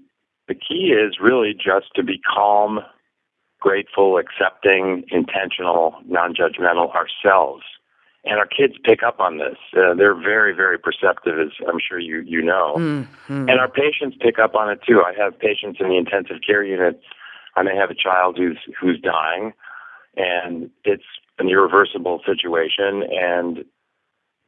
the 0.48 0.54
key 0.54 0.92
is 0.92 1.16
really 1.20 1.54
just 1.54 1.86
to 1.94 2.02
be 2.02 2.18
calm 2.18 2.80
grateful, 3.64 4.18
accepting, 4.18 5.04
intentional, 5.10 5.94
non 6.06 6.34
judgmental 6.34 6.94
ourselves. 6.94 7.62
And 8.26 8.38
our 8.38 8.46
kids 8.46 8.74
pick 8.84 9.02
up 9.02 9.20
on 9.20 9.38
this. 9.38 9.56
Uh, 9.76 9.94
they're 9.94 10.14
very, 10.14 10.54
very 10.54 10.78
perceptive, 10.78 11.38
as 11.38 11.52
I'm 11.66 11.78
sure 11.78 11.98
you, 11.98 12.22
you 12.26 12.42
know. 12.42 12.74
Mm-hmm. 12.76 13.48
And 13.48 13.60
our 13.60 13.68
patients 13.68 14.16
pick 14.20 14.38
up 14.38 14.54
on 14.54 14.70
it 14.70 14.80
too. 14.86 15.02
I 15.02 15.12
have 15.18 15.38
patients 15.38 15.78
in 15.80 15.88
the 15.88 15.96
intensive 15.96 16.36
care 16.46 16.62
unit. 16.62 17.00
I 17.56 17.62
may 17.62 17.74
have 17.74 17.90
a 17.90 17.94
child 17.94 18.36
who's 18.36 18.58
who's 18.78 19.00
dying, 19.00 19.52
and 20.16 20.70
it's 20.84 21.04
an 21.38 21.48
irreversible 21.48 22.20
situation. 22.26 23.02
And 23.10 23.64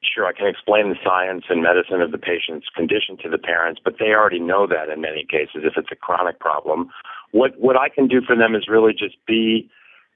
sure, 0.02 0.26
I 0.26 0.32
can 0.32 0.46
explain 0.46 0.88
the 0.88 0.96
science 1.04 1.44
and 1.48 1.62
medicine 1.62 2.00
of 2.00 2.12
the 2.12 2.18
patient's 2.18 2.68
condition 2.74 3.16
to 3.22 3.28
the 3.28 3.38
parents, 3.38 3.80
but 3.84 3.96
they 3.98 4.10
already 4.10 4.40
know 4.40 4.66
that 4.66 4.88
in 4.92 5.00
many 5.00 5.24
cases 5.28 5.62
if 5.64 5.74
it's 5.76 5.92
a 5.92 5.96
chronic 5.96 6.38
problem 6.40 6.90
what 7.32 7.58
what 7.58 7.76
I 7.76 7.88
can 7.88 8.08
do 8.08 8.20
for 8.26 8.36
them 8.36 8.54
is 8.54 8.68
really 8.68 8.92
just 8.92 9.16
be 9.26 9.68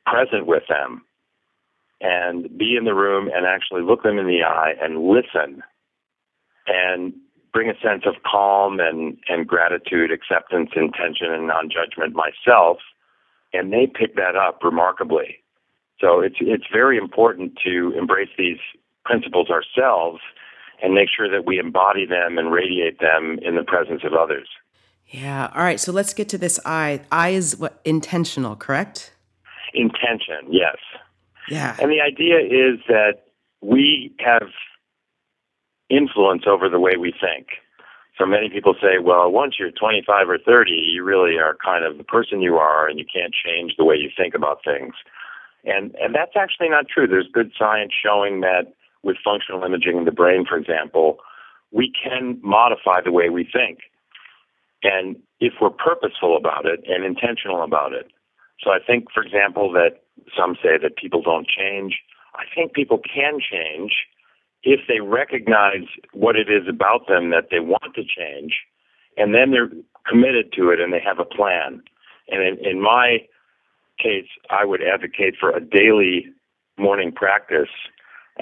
present 0.07 0.47
with 0.47 0.65
them 0.69 1.03
and 2.01 2.57
be 2.57 2.77
in 2.77 2.85
the 2.85 2.95
room 2.95 3.31
and 3.35 3.47
actually 3.47 3.83
look 3.83 4.03
them 4.03 4.19
in 4.19 4.27
the 4.27 4.43
eye 4.43 4.73
and 4.81 5.05
listen 5.05 5.63
and 6.67 7.13
bring 7.53 7.69
a 7.69 7.79
sense 7.83 8.05
of 8.07 8.15
calm 8.23 8.79
and, 8.81 9.19
and 9.29 9.47
gratitude, 9.47 10.11
acceptance, 10.11 10.71
intention, 10.77 11.33
and 11.33 11.49
non-judgment 11.49 12.15
myself, 12.15 12.79
and 13.53 13.73
they 13.73 13.87
pick 13.87 14.15
that 14.15 14.37
up 14.37 14.61
remarkably. 14.63 15.37
So 16.01 16.21
it's 16.21 16.37
it's 16.41 16.65
very 16.73 16.97
important 16.97 17.59
to 17.65 17.93
embrace 17.99 18.31
these 18.39 18.59
principles 19.05 19.49
ourselves 19.51 20.21
and 20.83 20.95
make 20.95 21.09
sure 21.15 21.31
that 21.31 21.45
we 21.47 21.59
embody 21.59 22.07
them 22.07 22.39
and 22.39 22.53
radiate 22.53 23.01
them 23.01 23.39
in 23.43 23.57
the 23.57 23.63
presence 23.63 24.03
of 24.05 24.15
others. 24.15 24.49
Yeah. 25.07 25.51
All 25.55 25.63
right. 25.63 25.81
So 25.81 25.93
let's 25.93 26.15
get 26.15 26.29
to 26.31 26.39
this 26.39 26.61
I. 26.65 27.01
I 27.11 27.31
is 27.31 27.57
what 27.57 27.81
intentional, 27.85 28.57
correct? 28.57 29.13
Intention, 29.75 30.47
yes. 30.51 30.77
Yeah. 31.49 31.77
And 31.81 31.91
the 31.91 32.01
idea 32.01 32.39
is 32.39 32.79
that 32.89 33.25
we 33.61 34.15
have 34.21 34.49
influence 35.89 36.45
over 36.47 36.69
the 36.69 36.79
way 36.79 36.93
we 36.99 37.13
think. 37.13 37.49
So 38.17 38.27
many 38.27 38.51
people 38.51 38.75
say, 38.81 38.99
well, 39.03 39.31
once 39.31 39.57
you're 39.59 39.71
25 39.71 40.29
or 40.29 40.39
30, 40.39 40.73
you 40.73 41.03
really 41.03 41.39
are 41.39 41.57
kind 41.65 41.85
of 41.85 41.99
the 41.99 42.05
person 42.05 42.41
you 42.41 42.57
are 42.57 42.87
and 42.87 42.99
you 42.99 43.05
can't 43.13 43.35
change 43.35 43.75
the 43.77 43.85
way 43.85 43.97
you 43.97 44.11
think 44.17 44.35
about 44.35 44.59
things. 44.65 44.95
And 45.65 45.95
and 45.97 46.15
that's 46.15 46.37
actually 46.37 46.69
not 46.69 46.87
true. 46.89 47.07
There's 47.07 47.29
good 47.33 47.53
science 47.59 47.93
showing 47.93 48.41
that 48.41 48.75
with 49.03 49.17
functional 49.25 49.65
imaging 49.65 49.97
in 49.99 50.05
the 50.05 50.13
brain, 50.13 50.45
for 50.49 50.57
example, 50.57 51.19
we 51.73 51.93
can 51.93 52.39
modify 52.43 53.01
the 53.01 53.13
way 53.13 53.29
we 53.29 53.45
think. 53.45 53.79
And 54.83 55.17
if 55.41 55.55
we're 55.61 55.71
purposeful 55.71 56.37
about 56.37 56.67
it 56.67 56.81
and 56.87 57.05
intentional 57.05 57.63
about 57.63 57.93
it. 57.93 58.11
So 58.63 58.71
I 58.71 58.79
think, 58.85 59.07
for 59.13 59.23
example, 59.23 59.73
that 59.73 60.03
some 60.37 60.57
say 60.63 60.77
that 60.83 60.97
people 60.97 61.23
don't 61.23 61.47
change. 61.47 61.99
I 62.35 62.45
think 62.55 62.75
people 62.75 62.99
can 62.99 63.41
change 63.41 63.93
if 64.63 64.81
they 64.87 65.01
recognize 65.01 65.89
what 66.13 66.37
it 66.37 66.51
is 66.51 66.69
about 66.69 67.09
them 67.09 67.31
that 67.31 67.49
they 67.51 67.61
want 67.61 67.95
to 67.95 68.03
change, 68.03 68.59
and 69.17 69.35
then 69.35 69.51
they're 69.51 69.71
committed 70.07 70.53
to 70.53 70.71
it 70.71 70.81
and 70.81 70.93
they 70.93 71.01
have 71.01 71.19
a 71.19 71.25
plan. 71.25 71.83
And 72.29 72.43
in, 72.43 72.65
in 72.65 72.83
my 72.83 73.19
case, 73.99 74.29
I 74.51 74.65
would 74.65 74.83
advocate 74.83 75.35
for 75.39 75.51
a 75.51 75.61
daily 75.61 76.27
morning 76.79 77.13
practice, 77.13 77.69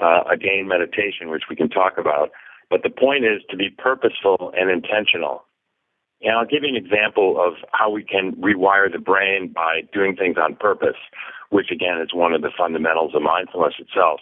uh, 0.01 0.23
a 0.31 0.37
gain 0.37 0.67
meditation, 0.67 1.29
which 1.29 1.43
we 1.49 1.55
can 1.55 1.69
talk 1.69 1.97
about. 1.97 2.31
But 2.69 2.83
the 2.83 2.89
point 2.89 3.25
is 3.25 3.41
to 3.49 3.57
be 3.57 3.69
purposeful 3.69 4.53
and 4.55 4.69
intentional. 4.69 5.43
And 6.21 6.33
I'll 6.33 6.45
give 6.45 6.63
you 6.63 6.69
an 6.69 6.75
example 6.75 7.41
of 7.41 7.53
how 7.71 7.89
we 7.89 8.03
can 8.03 8.33
rewire 8.33 8.91
the 8.91 8.99
brain 8.99 9.51
by 9.53 9.81
doing 9.93 10.15
things 10.15 10.35
on 10.37 10.55
purpose, 10.55 10.97
which 11.49 11.71
again 11.71 11.99
is 12.01 12.13
one 12.13 12.33
of 12.33 12.41
the 12.41 12.51
fundamentals 12.55 13.15
of 13.15 13.21
mindfulness 13.21 13.75
itself. 13.79 14.19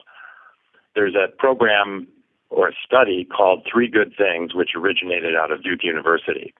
There's 0.96 1.15
a 1.15 1.36
program 1.38 2.07
or 2.50 2.69
a 2.69 2.74
study 2.86 3.25
called 3.25 3.67
Three 3.72 3.89
Good 3.89 4.13
Things, 4.17 4.53
which 4.53 4.69
originated 4.75 5.36
out 5.36 5.51
of 5.51 5.63
Duke 5.63 5.84
University. 5.84 6.53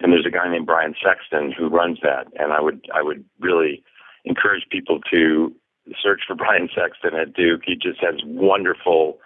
And 0.00 0.12
there's 0.12 0.26
a 0.26 0.30
guy 0.30 0.48
named 0.50 0.66
Bryan 0.66 0.94
Sexton 1.02 1.52
who 1.52 1.68
runs 1.68 1.98
that. 2.02 2.26
And 2.38 2.52
I 2.52 2.60
would 2.60 2.86
I 2.94 3.02
would 3.02 3.24
really 3.40 3.82
encourage 4.24 4.64
people 4.70 5.00
to 5.10 5.54
search 6.02 6.22
for 6.26 6.34
Bryan 6.34 6.68
Sexton 6.74 7.18
at 7.18 7.34
Duke. 7.34 7.62
He 7.66 7.74
just 7.74 8.00
has 8.00 8.20
wonderful 8.24 9.18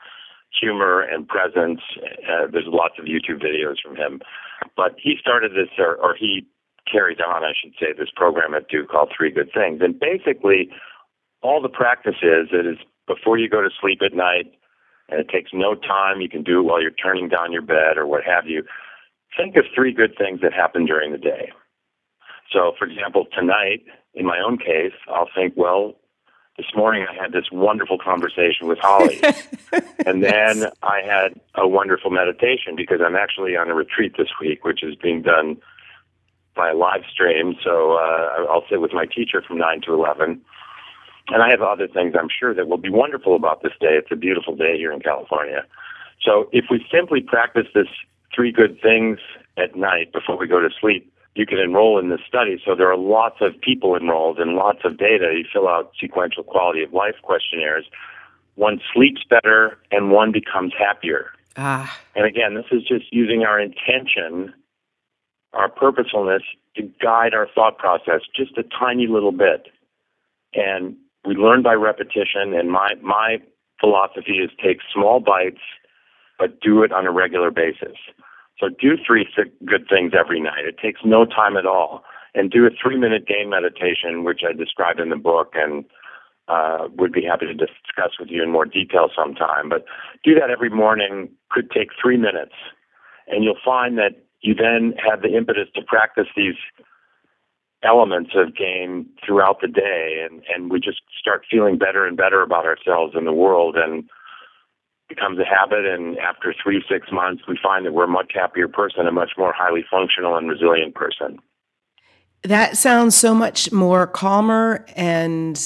humor 0.58 1.00
and 1.02 1.26
presence. 1.26 1.80
Uh, 1.98 2.46
there's 2.50 2.68
lots 2.68 2.94
of 2.98 3.06
YouTube 3.06 3.42
videos 3.42 3.76
from 3.82 3.96
him. 3.96 4.20
But 4.76 4.94
he 5.02 5.16
started 5.20 5.52
this, 5.52 5.68
or, 5.78 5.96
or 5.96 6.14
he 6.18 6.46
carried 6.90 7.20
on, 7.20 7.44
I 7.44 7.52
should 7.60 7.72
say, 7.80 7.92
this 7.96 8.10
program 8.14 8.54
at 8.54 8.68
Duke 8.68 8.88
called 8.88 9.12
Three 9.16 9.30
Good 9.30 9.50
Things. 9.52 9.80
And 9.82 9.98
basically, 9.98 10.70
all 11.42 11.60
the 11.60 11.68
practice 11.68 12.22
is 12.22 12.48
it 12.52 12.66
is 12.66 12.78
before 13.06 13.38
you 13.38 13.48
go 13.48 13.62
to 13.62 13.70
sleep 13.80 14.00
at 14.04 14.14
night, 14.14 14.52
and 15.08 15.20
it 15.20 15.28
takes 15.28 15.50
no 15.52 15.74
time. 15.74 16.20
You 16.20 16.28
can 16.28 16.42
do 16.42 16.60
it 16.60 16.62
while 16.62 16.80
you're 16.80 16.90
turning 16.90 17.28
down 17.28 17.52
your 17.52 17.62
bed 17.62 17.96
or 17.96 18.06
what 18.06 18.24
have 18.24 18.46
you. 18.46 18.64
Think 19.36 19.56
of 19.56 19.64
three 19.74 19.92
good 19.92 20.14
things 20.16 20.40
that 20.42 20.52
happened 20.52 20.86
during 20.86 21.12
the 21.12 21.18
day. 21.18 21.50
So, 22.52 22.72
for 22.78 22.86
example, 22.86 23.26
tonight, 23.36 23.84
in 24.14 24.24
my 24.24 24.38
own 24.38 24.58
case, 24.58 24.94
I'll 25.08 25.28
think, 25.34 25.54
well, 25.56 25.94
this 26.56 26.66
morning 26.76 27.06
I 27.08 27.20
had 27.20 27.32
this 27.32 27.50
wonderful 27.50 27.98
conversation 27.98 28.68
with 28.68 28.78
Holly. 28.78 29.20
and 30.06 30.22
then 30.22 30.66
I 30.82 31.00
had 31.04 31.40
a 31.54 31.66
wonderful 31.66 32.10
meditation 32.10 32.76
because 32.76 33.00
I'm 33.04 33.16
actually 33.16 33.56
on 33.56 33.68
a 33.68 33.74
retreat 33.74 34.14
this 34.16 34.28
week, 34.40 34.64
which 34.64 34.82
is 34.82 34.94
being 34.94 35.22
done 35.22 35.56
by 36.54 36.70
a 36.70 36.74
live 36.74 37.02
stream. 37.12 37.56
So 37.62 37.94
uh, 37.94 38.46
I'll 38.48 38.64
sit 38.70 38.80
with 38.80 38.92
my 38.92 39.06
teacher 39.06 39.42
from 39.42 39.58
9 39.58 39.80
to 39.86 39.94
11. 39.94 40.40
and 41.28 41.42
I 41.42 41.50
have 41.50 41.62
other 41.62 41.88
things 41.88 42.14
I'm 42.18 42.28
sure 42.28 42.54
that 42.54 42.68
will 42.68 42.78
be 42.78 42.90
wonderful 42.90 43.34
about 43.34 43.62
this 43.62 43.72
day. 43.80 43.96
It's 43.98 44.12
a 44.12 44.16
beautiful 44.16 44.54
day 44.54 44.76
here 44.76 44.92
in 44.92 45.00
California. 45.00 45.64
So 46.22 46.48
if 46.52 46.66
we 46.70 46.86
simply 46.92 47.20
practice 47.20 47.66
this 47.74 47.88
three 48.32 48.52
good 48.52 48.80
things 48.80 49.18
at 49.56 49.74
night 49.74 50.12
before 50.12 50.38
we 50.38 50.46
go 50.46 50.60
to 50.60 50.70
sleep, 50.80 51.10
you 51.34 51.46
can 51.46 51.58
enroll 51.58 51.98
in 51.98 52.10
this 52.10 52.20
study. 52.26 52.60
So 52.64 52.74
there 52.74 52.90
are 52.90 52.96
lots 52.96 53.36
of 53.40 53.60
people 53.60 53.96
enrolled 53.96 54.38
and 54.38 54.54
lots 54.54 54.80
of 54.84 54.96
data. 54.96 55.32
You 55.36 55.44
fill 55.52 55.68
out 55.68 55.92
sequential 56.00 56.44
quality 56.44 56.82
of 56.82 56.92
life 56.92 57.16
questionnaires. 57.22 57.86
One 58.54 58.80
sleeps 58.92 59.22
better 59.28 59.78
and 59.90 60.12
one 60.12 60.30
becomes 60.30 60.72
happier. 60.78 61.30
Ah. 61.56 61.98
And 62.14 62.24
again, 62.24 62.54
this 62.54 62.66
is 62.70 62.82
just 62.82 63.12
using 63.12 63.42
our 63.42 63.60
intention, 63.60 64.54
our 65.52 65.68
purposefulness 65.68 66.42
to 66.76 66.82
guide 67.02 67.34
our 67.34 67.48
thought 67.52 67.78
process 67.78 68.20
just 68.34 68.56
a 68.56 68.62
tiny 68.62 69.06
little 69.08 69.32
bit. 69.32 69.68
And 70.54 70.96
we 71.26 71.34
learn 71.34 71.62
by 71.62 71.74
repetition. 71.74 72.54
And 72.54 72.70
my, 72.70 72.94
my 73.02 73.38
philosophy 73.80 74.38
is 74.38 74.50
take 74.62 74.78
small 74.92 75.18
bites, 75.18 75.60
but 76.38 76.60
do 76.60 76.84
it 76.84 76.92
on 76.92 77.06
a 77.06 77.10
regular 77.10 77.50
basis. 77.50 77.96
So 78.58 78.68
do 78.68 78.96
three 79.04 79.26
th- 79.34 79.52
good 79.64 79.86
things 79.88 80.12
every 80.18 80.40
night. 80.40 80.64
It 80.64 80.78
takes 80.78 81.00
no 81.04 81.24
time 81.24 81.56
at 81.56 81.66
all. 81.66 82.04
And 82.34 82.50
do 82.50 82.66
a 82.66 82.70
three 82.70 82.98
minute 82.98 83.26
gain 83.26 83.48
meditation, 83.48 84.24
which 84.24 84.40
I 84.48 84.52
describe 84.52 84.98
in 84.98 85.08
the 85.08 85.16
book 85.16 85.52
and 85.54 85.84
uh, 86.48 86.88
would 86.96 87.12
be 87.12 87.22
happy 87.22 87.46
to 87.46 87.54
discuss 87.54 88.18
with 88.18 88.28
you 88.28 88.42
in 88.42 88.50
more 88.50 88.66
detail 88.66 89.08
sometime. 89.14 89.68
But 89.68 89.84
do 90.24 90.34
that 90.34 90.50
every 90.50 90.70
morning, 90.70 91.30
could 91.50 91.70
take 91.70 91.90
three 92.00 92.16
minutes. 92.16 92.54
And 93.28 93.44
you'll 93.44 93.60
find 93.64 93.96
that 93.98 94.24
you 94.40 94.54
then 94.54 94.94
have 95.08 95.22
the 95.22 95.36
impetus 95.36 95.68
to 95.74 95.82
practice 95.82 96.26
these 96.36 96.56
elements 97.82 98.30
of 98.34 98.56
gain 98.56 99.06
throughout 99.24 99.60
the 99.60 99.68
day. 99.68 100.26
And, 100.28 100.42
and 100.54 100.70
we 100.70 100.80
just 100.80 101.02
start 101.18 101.44
feeling 101.50 101.78
better 101.78 102.06
and 102.06 102.16
better 102.16 102.42
about 102.42 102.66
ourselves 102.66 103.14
and 103.14 103.26
the 103.26 103.32
world. 103.32 103.76
And 103.76 104.04
becomes 105.14 105.38
a 105.38 105.44
habit 105.44 105.86
and 105.86 106.18
after 106.18 106.54
three 106.62 106.82
six 106.88 107.08
months 107.12 107.42
we 107.46 107.58
find 107.62 107.86
that 107.86 107.92
we're 107.92 108.04
a 108.04 108.08
much 108.08 108.32
happier 108.34 108.68
person 108.68 109.06
a 109.06 109.12
much 109.12 109.32
more 109.36 109.52
highly 109.52 109.84
functional 109.90 110.36
and 110.36 110.48
resilient 110.48 110.94
person. 110.94 111.38
That 112.42 112.76
sounds 112.76 113.14
so 113.14 113.34
much 113.34 113.72
more 113.72 114.06
calmer 114.06 114.84
and 114.96 115.58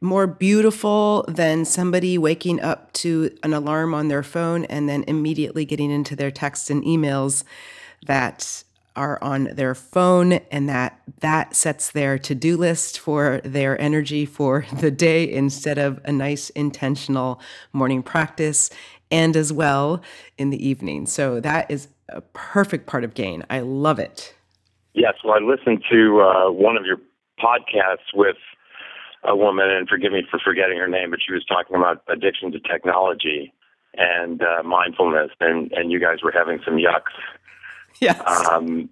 more 0.00 0.26
beautiful 0.26 1.24
than 1.28 1.64
somebody 1.64 2.16
waking 2.16 2.60
up 2.60 2.92
to 2.92 3.36
an 3.42 3.52
alarm 3.52 3.94
on 3.94 4.08
their 4.08 4.22
phone 4.22 4.64
and 4.66 4.88
then 4.88 5.04
immediately 5.08 5.64
getting 5.64 5.90
into 5.90 6.14
their 6.14 6.30
texts 6.30 6.70
and 6.70 6.82
emails 6.84 7.42
that 8.06 8.62
are 8.96 9.22
on 9.22 9.44
their 9.54 9.74
phone 9.74 10.32
and 10.50 10.68
that 10.68 11.00
that 11.20 11.54
sets 11.54 11.90
their 11.90 12.18
to-do 12.18 12.56
list 12.56 12.98
for 12.98 13.40
their 13.44 13.80
energy 13.80 14.24
for 14.26 14.66
the 14.80 14.90
day 14.90 15.30
instead 15.30 15.78
of 15.78 16.00
a 16.04 16.12
nice 16.12 16.50
intentional 16.50 17.40
morning 17.72 18.02
practice 18.02 18.70
and 19.10 19.36
as 19.36 19.52
well 19.52 20.02
in 20.36 20.50
the 20.50 20.68
evening. 20.68 21.06
So 21.06 21.40
that 21.40 21.70
is 21.70 21.88
a 22.08 22.20
perfect 22.20 22.86
part 22.86 23.04
of 23.04 23.14
gain. 23.14 23.44
I 23.48 23.60
love 23.60 23.98
it. 23.98 24.34
Yes, 24.94 25.14
well 25.24 25.34
I 25.34 25.38
listened 25.38 25.84
to 25.90 26.20
uh, 26.20 26.50
one 26.50 26.76
of 26.76 26.84
your 26.84 26.98
podcasts 27.38 28.14
with 28.14 28.36
a 29.24 29.36
woman 29.36 29.70
and 29.70 29.88
forgive 29.88 30.12
me 30.12 30.22
for 30.30 30.38
forgetting 30.38 30.78
her 30.78 30.88
name, 30.88 31.10
but 31.10 31.20
she 31.24 31.32
was 31.32 31.44
talking 31.44 31.76
about 31.76 32.02
addiction 32.08 32.52
to 32.52 32.60
technology 32.60 33.52
and 33.96 34.42
uh, 34.42 34.62
mindfulness 34.62 35.30
and 35.40 35.72
and 35.72 35.90
you 35.90 35.98
guys 35.98 36.18
were 36.22 36.32
having 36.32 36.60
some 36.64 36.74
yucks 36.74 37.16
Yes. 38.00 38.22
Um, 38.50 38.88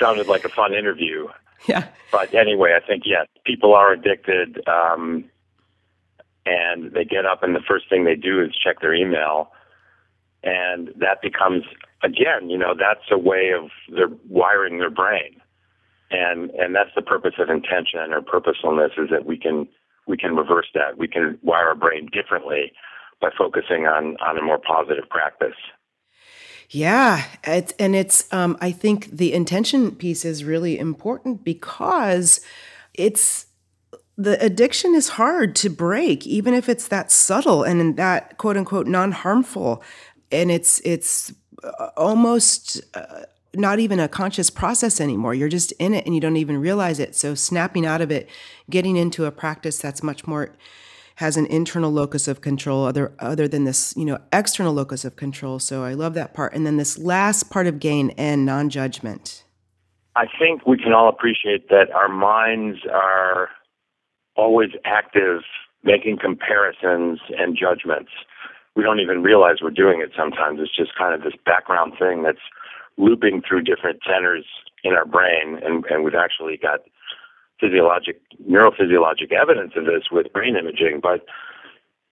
sounded 0.00 0.26
like 0.26 0.44
a 0.44 0.48
fun 0.48 0.74
interview. 0.74 1.28
Yeah. 1.68 1.86
But 2.10 2.34
anyway, 2.34 2.76
I 2.76 2.84
think, 2.84 3.04
yes, 3.06 3.26
people 3.44 3.74
are 3.74 3.92
addicted. 3.92 4.66
Um, 4.66 5.24
and 6.46 6.92
they 6.92 7.04
get 7.04 7.26
up 7.26 7.42
and 7.42 7.54
the 7.54 7.60
first 7.60 7.88
thing 7.88 8.04
they 8.04 8.16
do 8.16 8.42
is 8.42 8.56
check 8.56 8.80
their 8.80 8.94
email. 8.94 9.52
And 10.42 10.88
that 10.96 11.20
becomes, 11.22 11.64
again, 12.02 12.48
you 12.48 12.56
know, 12.56 12.74
that's 12.76 13.04
a 13.10 13.18
way 13.18 13.52
of 13.52 13.70
their 13.94 14.08
wiring 14.28 14.78
their 14.78 14.90
brain. 14.90 15.40
And, 16.10 16.50
and 16.50 16.74
that's 16.74 16.90
the 16.96 17.02
purpose 17.02 17.34
of 17.38 17.50
intention 17.50 18.12
or 18.12 18.22
purposefulness 18.22 18.92
is 18.98 19.10
that 19.10 19.26
we 19.26 19.38
can, 19.38 19.68
we 20.08 20.16
can 20.16 20.34
reverse 20.34 20.66
that. 20.74 20.98
We 20.98 21.06
can 21.06 21.38
wire 21.42 21.68
our 21.68 21.74
brain 21.74 22.08
differently 22.12 22.72
by 23.20 23.28
focusing 23.36 23.86
on, 23.86 24.16
on 24.16 24.38
a 24.38 24.42
more 24.42 24.58
positive 24.58 25.08
practice. 25.08 25.54
Yeah, 26.72 27.24
it's 27.42 27.72
and 27.80 27.96
it's 27.96 28.32
um, 28.32 28.56
I 28.60 28.70
think 28.70 29.10
the 29.10 29.32
intention 29.32 29.90
piece 29.96 30.24
is 30.24 30.44
really 30.44 30.78
important 30.78 31.42
because 31.42 32.40
it's 32.94 33.46
the 34.16 34.40
addiction 34.44 34.94
is 34.94 35.10
hard 35.10 35.56
to 35.56 35.68
break, 35.68 36.28
even 36.28 36.54
if 36.54 36.68
it's 36.68 36.86
that 36.86 37.10
subtle 37.10 37.64
and 37.64 37.96
that 37.96 38.38
quote 38.38 38.56
unquote 38.56 38.86
non 38.86 39.10
harmful, 39.10 39.82
and 40.30 40.50
it's 40.50 40.80
it's 40.84 41.32
uh, 41.64 41.88
almost. 41.96 42.80
Uh, 42.94 43.22
not 43.52 43.80
even 43.80 43.98
a 43.98 44.06
conscious 44.06 44.48
process 44.48 45.00
anymore. 45.00 45.34
You're 45.34 45.48
just 45.48 45.72
in 45.80 45.92
it 45.92 46.06
and 46.06 46.14
you 46.14 46.20
don't 46.20 46.36
even 46.36 46.58
realize 46.58 47.00
it. 47.00 47.16
So, 47.16 47.34
snapping 47.34 47.84
out 47.84 48.00
of 48.00 48.12
it, 48.12 48.28
getting 48.70 48.94
into 48.94 49.24
a 49.24 49.32
practice 49.32 49.76
that's 49.78 50.04
much 50.04 50.24
more 50.24 50.54
has 51.20 51.36
an 51.36 51.44
internal 51.46 51.90
locus 51.90 52.26
of 52.26 52.40
control 52.40 52.86
other 52.86 53.12
other 53.18 53.46
than 53.46 53.64
this 53.64 53.94
you 53.94 54.06
know 54.06 54.18
external 54.32 54.72
locus 54.72 55.04
of 55.04 55.16
control. 55.16 55.58
So 55.58 55.84
i 55.84 55.92
love 55.92 56.14
that 56.14 56.32
part. 56.32 56.54
And 56.54 56.66
then 56.66 56.78
this 56.78 56.96
last 56.98 57.50
part 57.50 57.66
of 57.66 57.78
gain 57.78 58.10
and 58.16 58.46
non-judgment. 58.46 59.44
I 60.16 60.24
think 60.38 60.66
we 60.66 60.78
can 60.78 60.94
all 60.94 61.08
appreciate 61.08 61.68
that 61.68 61.90
our 61.92 62.08
minds 62.08 62.80
are 62.90 63.50
always 64.34 64.70
active 64.84 65.42
making 65.84 66.16
comparisons 66.18 67.20
and 67.38 67.56
judgments. 67.56 68.10
We 68.74 68.82
don't 68.82 69.00
even 69.00 69.22
realize 69.22 69.56
we're 69.62 69.70
doing 69.70 70.00
it 70.00 70.12
sometimes. 70.16 70.58
It's 70.60 70.74
just 70.74 70.96
kind 70.96 71.14
of 71.14 71.22
this 71.22 71.38
background 71.44 71.92
thing 71.98 72.22
that's 72.22 72.46
looping 72.96 73.42
through 73.46 73.62
different 73.62 74.00
centers 74.06 74.46
in 74.84 74.94
our 74.94 75.04
brain. 75.04 75.60
And, 75.62 75.84
and 75.90 76.02
we've 76.02 76.14
actually 76.14 76.56
got 76.56 76.80
physiologic, 77.60 78.20
neurophysiologic 78.48 79.32
evidence 79.32 79.72
of 79.76 79.84
this 79.84 80.04
with 80.10 80.32
brain 80.32 80.56
imaging, 80.56 81.00
but 81.02 81.26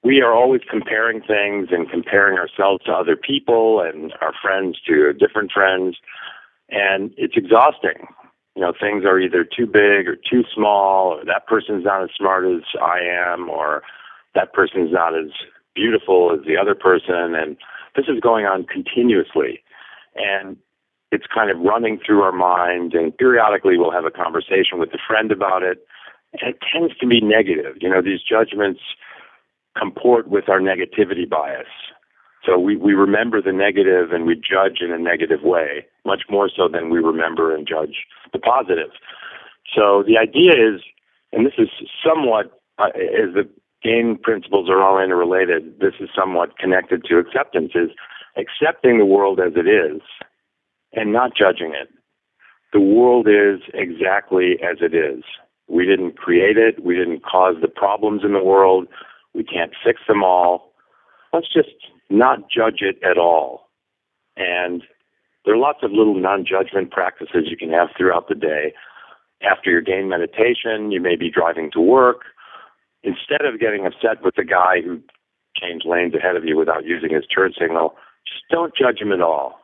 we 0.05 0.21
are 0.21 0.33
always 0.33 0.61
comparing 0.69 1.21
things 1.21 1.69
and 1.71 1.91
comparing 1.91 2.39
ourselves 2.39 2.85
to 2.85 2.93
other 2.93 3.17
people 3.17 3.81
and 3.81 4.13
our 4.21 4.33
friends 4.41 4.79
to 4.87 5.13
different 5.13 5.51
friends, 5.53 5.97
and 6.69 7.13
it's 7.17 7.37
exhausting. 7.37 8.07
You 8.55 8.63
know, 8.63 8.73
things 8.79 9.05
are 9.05 9.19
either 9.19 9.45
too 9.45 9.67
big 9.67 10.09
or 10.09 10.17
too 10.17 10.45
small, 10.55 11.15
or 11.15 11.25
that 11.25 11.47
person's 11.47 11.85
not 11.85 12.03
as 12.03 12.11
smart 12.17 12.45
as 12.47 12.63
I 12.81 13.01
am, 13.01 13.49
or 13.49 13.83
that 14.35 14.53
person's 14.53 14.93
not 14.93 15.19
as 15.19 15.31
beautiful 15.75 16.33
as 16.33 16.45
the 16.47 16.57
other 16.57 16.75
person, 16.75 17.35
and 17.35 17.57
this 17.97 18.07
is 18.09 18.21
going 18.21 18.47
on 18.47 18.65
continuously. 18.65 19.63
And 20.17 20.57
it's 21.11 21.27
kind 21.33 21.51
of 21.51 21.59
running 21.61 21.99
through 22.05 22.23
our 22.23 22.33
mind, 22.33 22.95
and 22.95 23.17
periodically 23.17 23.79
we'll 23.79 23.93
have 23.93 24.05
a 24.05 24.11
conversation 24.11 24.79
with 24.79 24.91
a 24.93 24.99
friend 25.07 25.33
about 25.33 25.63
it. 25.63 25.87
And 26.33 26.51
it 26.51 26.59
tends 26.73 26.97
to 26.99 27.07
be 27.07 27.21
negative. 27.21 27.77
You 27.81 27.89
know, 27.89 28.03
these 28.03 28.21
judgments 28.21 28.81
comport 29.77 30.29
with 30.29 30.49
our 30.49 30.61
negativity 30.61 31.29
bias. 31.29 31.69
So 32.45 32.59
we, 32.59 32.77
we 32.77 32.95
remember 32.95 33.43
the 33.43 33.53
negative 33.53 34.13
and 34.13 34.27
we 34.27 34.35
judge 34.35 34.79
in 34.81 34.93
a 34.93 34.99
negative 34.99 35.43
way, 35.43 35.87
much 36.05 36.23
more 36.31 36.51
so 36.55 36.69
than 36.69 36.91
we 36.91 36.99
remember 36.99 37.55
and 37.55 37.67
judge 37.67 38.07
the 38.33 38.39
positive. 38.39 38.91
So 39.75 40.05
the 40.07 40.19
idea 40.19 40.53
is, 40.53 40.81
and 41.33 41.45
this 41.45 41.55
is 41.59 41.69
somewhat, 42.05 42.61
uh, 42.79 42.89
as 42.95 43.35
the 43.35 43.49
gain 43.83 44.19
principles 44.23 44.69
are 44.71 44.83
all 44.83 45.03
interrelated, 45.03 45.81
this 45.81 45.95
is 46.01 46.09
somewhat 46.15 46.59
connected 46.59 47.05
to 47.05 47.19
acceptance, 47.19 47.73
is 47.75 47.91
accepting 48.37 48.99
the 48.99 49.05
world 49.05 49.41
as 49.41 49.53
it 49.57 49.67
is 49.67 50.01
and 50.93 51.13
not 51.13 51.33
judging 51.37 51.75
it. 51.75 51.89
The 52.73 52.81
world 52.81 53.27
is 53.29 53.61
exactly 53.73 54.57
as 54.63 54.79
it 54.81 54.95
is. 54.95 55.25
We 55.69 55.85
didn't 55.85 56.17
create 56.17 56.57
it. 56.57 56.85
We 56.85 56.97
didn't 56.97 57.25
cause 57.25 57.57
the 57.61 57.69
problems 57.69 58.23
in 58.25 58.33
the 58.33 58.45
world. 58.45 58.89
We 59.35 59.45
can't 59.45 59.73
fix 59.85 60.01
them 60.09 60.23
all. 60.23 60.73
Let's 61.33 61.53
just 61.53 61.69
not 62.11 62.51
judge 62.51 62.81
it 62.81 62.97
at 63.03 63.19
all. 63.19 63.69
And 64.37 64.83
there 65.45 65.55
are 65.55 65.59
lots 65.59 65.81
of 65.83 65.93
little 65.93 66.15
non 66.15 66.45
judgment 66.45 66.91
practices 66.91 67.47
you 67.47 67.57
can 67.57 67.71
have 67.71 67.89
throughout 67.97 68.29
the 68.29 68.35
day. 68.35 68.73
After 69.43 69.71
your 69.71 69.83
gain 69.83 70.09
meditation, 70.09 70.91
you 70.91 71.01
may 71.01 71.17
be 71.17 71.31
driving 71.31 71.71
to 71.73 71.81
work. 71.81 72.23
Instead 73.03 73.45
of 73.45 73.61
getting 73.61 73.87
upset 73.87 74.23
with 74.23 74.35
the 74.35 74.45
guy 74.45 74.81
who 74.85 75.01
changed 75.61 75.87
lanes 75.87 76.15
ahead 76.15 76.37
of 76.37 76.45
you 76.45 76.57
without 76.57 76.85
using 76.85 77.15
his 77.15 77.25
turn 77.27 77.53
signal, 77.59 77.95
just 78.27 78.43
don't 78.51 78.75
judge 78.75 79.01
him 79.01 79.13
at 79.13 79.21
all. 79.21 79.61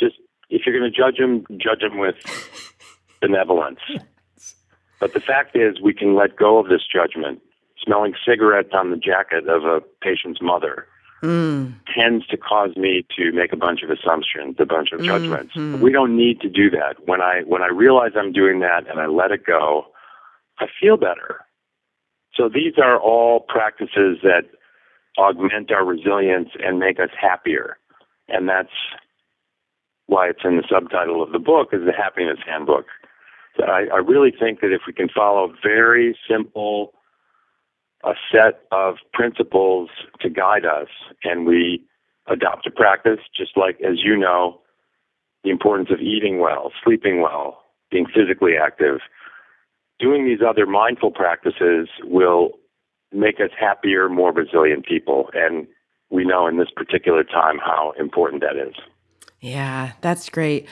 Just 0.00 0.16
if 0.48 0.62
you're 0.64 0.78
going 0.78 0.90
to 0.90 0.96
judge 0.96 1.18
them, 1.18 1.44
judge 1.58 1.80
them 1.80 1.98
with 1.98 2.16
benevolence. 3.20 3.80
But 5.00 5.12
the 5.12 5.20
fact 5.20 5.56
is, 5.56 5.80
we 5.80 5.92
can 5.92 6.14
let 6.14 6.36
go 6.36 6.58
of 6.58 6.68
this 6.68 6.82
judgment. 6.90 7.40
Smelling 7.84 8.14
cigarettes 8.26 8.70
on 8.72 8.90
the 8.90 8.96
jacket 8.96 9.48
of 9.48 9.64
a 9.64 9.80
patient's 10.02 10.40
mother 10.40 10.86
mm. 11.22 11.74
tends 11.94 12.26
to 12.28 12.36
cause 12.36 12.76
me 12.76 13.06
to 13.16 13.32
make 13.32 13.52
a 13.52 13.56
bunch 13.56 13.82
of 13.82 13.90
assumptions, 13.90 14.56
a 14.58 14.66
bunch 14.66 14.92
of 14.92 15.02
judgments. 15.02 15.54
Mm-hmm. 15.54 15.82
We 15.82 15.92
don't 15.92 16.16
need 16.16 16.40
to 16.40 16.48
do 16.48 16.70
that. 16.70 17.06
When 17.06 17.20
I 17.20 17.42
when 17.46 17.62
I 17.62 17.68
realize 17.68 18.12
I'm 18.16 18.32
doing 18.32 18.60
that 18.60 18.88
and 18.88 19.00
I 19.00 19.06
let 19.06 19.30
it 19.30 19.44
go, 19.46 19.86
I 20.58 20.66
feel 20.80 20.96
better. 20.96 21.40
So 22.34 22.48
these 22.48 22.74
are 22.82 22.98
all 22.98 23.40
practices 23.40 24.18
that 24.22 24.44
augment 25.18 25.70
our 25.72 25.84
resilience 25.84 26.50
and 26.62 26.78
make 26.78 27.00
us 27.00 27.08
happier. 27.18 27.78
And 28.28 28.48
that's 28.48 28.68
why 30.06 30.28
it's 30.28 30.44
in 30.44 30.56
the 30.56 30.64
subtitle 30.70 31.22
of 31.22 31.32
the 31.32 31.38
book 31.38 31.68
is 31.72 31.80
the 31.84 31.92
happiness 31.92 32.38
handbook. 32.46 32.86
So 33.56 33.64
I, 33.64 33.86
I 33.92 33.98
really 33.98 34.32
think 34.38 34.60
that 34.60 34.72
if 34.72 34.82
we 34.86 34.92
can 34.92 35.08
follow 35.08 35.50
a 35.50 35.54
very 35.62 36.16
simple 36.28 36.92
a 38.04 38.12
set 38.30 38.60
of 38.70 38.96
principles 39.12 39.88
to 40.20 40.28
guide 40.28 40.64
us 40.64 40.88
and 41.24 41.46
we 41.46 41.82
adopt 42.28 42.66
a 42.66 42.70
practice 42.70 43.20
just 43.36 43.56
like 43.56 43.80
as 43.80 44.04
you 44.04 44.16
know 44.16 44.60
the 45.44 45.50
importance 45.50 45.88
of 45.90 46.00
eating 46.00 46.38
well, 46.38 46.72
sleeping 46.84 47.20
well, 47.20 47.62
being 47.90 48.06
physically 48.06 48.52
active. 48.60 48.98
Doing 49.98 50.24
these 50.24 50.40
other 50.46 50.66
mindful 50.66 51.10
practices 51.10 51.88
will 52.02 52.50
make 53.12 53.36
us 53.36 53.50
happier, 53.58 54.08
more 54.08 54.32
resilient 54.32 54.84
people. 54.84 55.30
And 55.34 55.66
we 56.10 56.24
know 56.24 56.46
in 56.46 56.58
this 56.58 56.70
particular 56.74 57.24
time 57.24 57.58
how 57.58 57.92
important 57.98 58.42
that 58.42 58.56
is. 58.56 58.74
Yeah, 59.46 59.92
that's 60.00 60.28
great. 60.28 60.66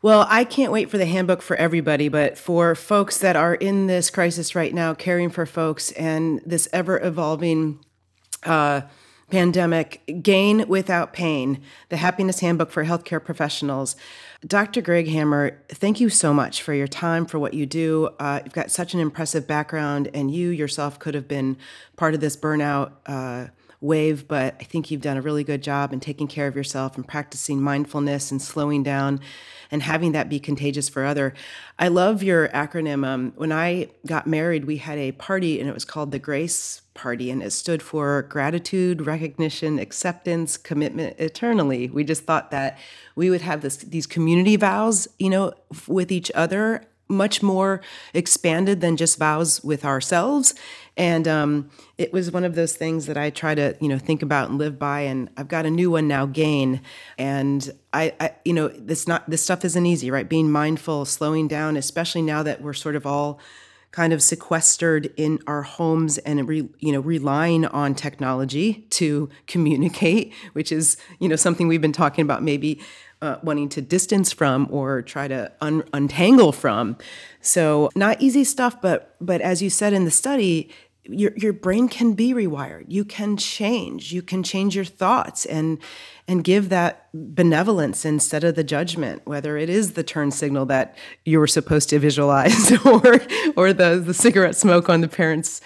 Well, 0.00 0.26
I 0.30 0.44
can't 0.44 0.72
wait 0.72 0.88
for 0.88 0.96
the 0.96 1.04
handbook 1.04 1.42
for 1.42 1.54
everybody, 1.56 2.08
but 2.08 2.38
for 2.38 2.74
folks 2.74 3.18
that 3.18 3.36
are 3.36 3.54
in 3.54 3.88
this 3.88 4.08
crisis 4.08 4.54
right 4.54 4.72
now, 4.72 4.94
caring 4.94 5.28
for 5.28 5.44
folks 5.44 5.92
and 5.92 6.40
this 6.46 6.66
ever 6.72 6.98
evolving 7.02 7.78
uh, 8.44 8.82
pandemic, 9.30 10.00
Gain 10.22 10.66
Without 10.66 11.12
Pain, 11.12 11.60
the 11.90 11.98
Happiness 11.98 12.40
Handbook 12.40 12.70
for 12.70 12.86
Healthcare 12.86 13.22
Professionals. 13.22 13.96
Dr. 14.46 14.80
Greg 14.80 15.08
Hammer, 15.08 15.60
thank 15.68 16.00
you 16.00 16.08
so 16.08 16.32
much 16.32 16.62
for 16.62 16.72
your 16.72 16.86
time, 16.86 17.26
for 17.26 17.38
what 17.38 17.52
you 17.52 17.66
do. 17.66 18.08
Uh, 18.18 18.40
you've 18.44 18.54
got 18.54 18.70
such 18.70 18.94
an 18.94 19.00
impressive 19.00 19.46
background, 19.46 20.08
and 20.14 20.30
you 20.30 20.48
yourself 20.48 20.98
could 20.98 21.14
have 21.14 21.28
been 21.28 21.58
part 21.96 22.14
of 22.14 22.20
this 22.20 22.36
burnout. 22.36 22.92
Uh, 23.04 23.48
wave, 23.86 24.28
but 24.28 24.56
I 24.60 24.64
think 24.64 24.90
you've 24.90 25.00
done 25.00 25.16
a 25.16 25.22
really 25.22 25.44
good 25.44 25.62
job 25.62 25.92
in 25.92 26.00
taking 26.00 26.26
care 26.26 26.46
of 26.46 26.56
yourself 26.56 26.96
and 26.96 27.06
practicing 27.06 27.62
mindfulness 27.62 28.30
and 28.30 28.42
slowing 28.42 28.82
down 28.82 29.20
and 29.70 29.82
having 29.82 30.12
that 30.12 30.28
be 30.28 30.38
contagious 30.38 30.88
for 30.88 31.04
other. 31.04 31.34
I 31.78 31.88
love 31.88 32.22
your 32.22 32.48
acronym. 32.48 33.06
Um, 33.06 33.32
when 33.36 33.52
I 33.52 33.88
got 34.06 34.26
married, 34.26 34.64
we 34.64 34.76
had 34.76 34.98
a 34.98 35.12
party 35.12 35.60
and 35.60 35.68
it 35.68 35.74
was 35.74 35.84
called 35.84 36.12
the 36.12 36.18
Grace 36.18 36.82
Party, 36.94 37.30
and 37.30 37.42
it 37.42 37.50
stood 37.50 37.82
for 37.82 38.22
gratitude, 38.22 39.06
recognition, 39.06 39.78
acceptance, 39.78 40.56
commitment 40.56 41.16
eternally. 41.18 41.88
We 41.88 42.04
just 42.04 42.24
thought 42.24 42.50
that 42.52 42.78
we 43.14 43.28
would 43.28 43.42
have 43.42 43.60
this 43.60 43.76
these 43.76 44.06
community 44.06 44.56
vows, 44.56 45.06
you 45.18 45.28
know, 45.28 45.52
with 45.86 46.10
each 46.10 46.32
other 46.34 46.86
much 47.08 47.42
more 47.42 47.80
expanded 48.14 48.80
than 48.80 48.96
just 48.96 49.18
vows 49.18 49.62
with 49.62 49.84
ourselves 49.84 50.54
and 50.96 51.28
um, 51.28 51.70
it 51.98 52.12
was 52.12 52.30
one 52.30 52.44
of 52.44 52.54
those 52.54 52.74
things 52.74 53.06
that 53.06 53.16
i 53.16 53.30
try 53.30 53.54
to 53.54 53.76
you 53.80 53.88
know 53.88 53.98
think 53.98 54.22
about 54.22 54.48
and 54.48 54.58
live 54.58 54.78
by 54.78 55.00
and 55.00 55.28
i've 55.36 55.48
got 55.48 55.66
a 55.66 55.70
new 55.70 55.90
one 55.90 56.08
now 56.08 56.26
gain 56.26 56.80
and 57.18 57.70
I, 57.92 58.14
I 58.20 58.34
you 58.44 58.52
know 58.52 58.68
this 58.68 59.06
not 59.06 59.28
this 59.28 59.42
stuff 59.42 59.64
isn't 59.64 59.86
easy 59.86 60.10
right 60.10 60.28
being 60.28 60.50
mindful 60.50 61.04
slowing 61.04 61.48
down 61.48 61.76
especially 61.76 62.22
now 62.22 62.42
that 62.42 62.62
we're 62.62 62.74
sort 62.74 62.96
of 62.96 63.06
all 63.06 63.38
kind 63.92 64.12
of 64.12 64.22
sequestered 64.22 65.10
in 65.16 65.38
our 65.46 65.62
homes 65.62 66.18
and 66.18 66.46
re, 66.48 66.68
you 66.80 66.92
know 66.92 67.00
relying 67.00 67.64
on 67.66 67.94
technology 67.94 68.86
to 68.90 69.28
communicate 69.46 70.32
which 70.52 70.72
is 70.72 70.96
you 71.18 71.28
know 71.28 71.36
something 71.36 71.68
we've 71.68 71.80
been 71.80 71.92
talking 71.92 72.22
about 72.22 72.42
maybe 72.42 72.80
uh, 73.22 73.36
wanting 73.42 73.68
to 73.70 73.80
distance 73.80 74.32
from 74.32 74.68
or 74.70 75.02
try 75.02 75.26
to 75.26 75.50
un- 75.60 75.84
untangle 75.92 76.52
from. 76.52 76.96
So 77.40 77.90
not 77.94 78.20
easy 78.20 78.44
stuff, 78.44 78.80
but 78.80 79.16
but 79.20 79.40
as 79.40 79.62
you 79.62 79.70
said 79.70 79.92
in 79.92 80.04
the 80.04 80.10
study, 80.10 80.70
your 81.08 81.32
your 81.36 81.52
brain 81.52 81.88
can 81.88 82.14
be 82.14 82.32
rewired. 82.32 82.84
You 82.88 83.04
can 83.04 83.36
change. 83.36 84.12
You 84.12 84.22
can 84.22 84.42
change 84.42 84.74
your 84.74 84.84
thoughts 84.84 85.44
and 85.44 85.78
and 86.28 86.42
give 86.42 86.68
that 86.70 87.08
benevolence 87.14 88.04
instead 88.04 88.42
of 88.44 88.56
the 88.56 88.64
judgment, 88.64 89.22
whether 89.24 89.56
it 89.56 89.68
is 89.68 89.92
the 89.92 90.02
turn 90.02 90.30
signal 90.30 90.66
that 90.66 90.96
you 91.24 91.38
were 91.38 91.46
supposed 91.46 91.88
to 91.90 91.98
visualize 91.98 92.72
or 92.86 93.20
or 93.56 93.72
the 93.72 94.02
the 94.04 94.14
cigarette 94.14 94.56
smoke 94.56 94.88
on 94.88 95.00
the 95.00 95.08
parents' 95.08 95.60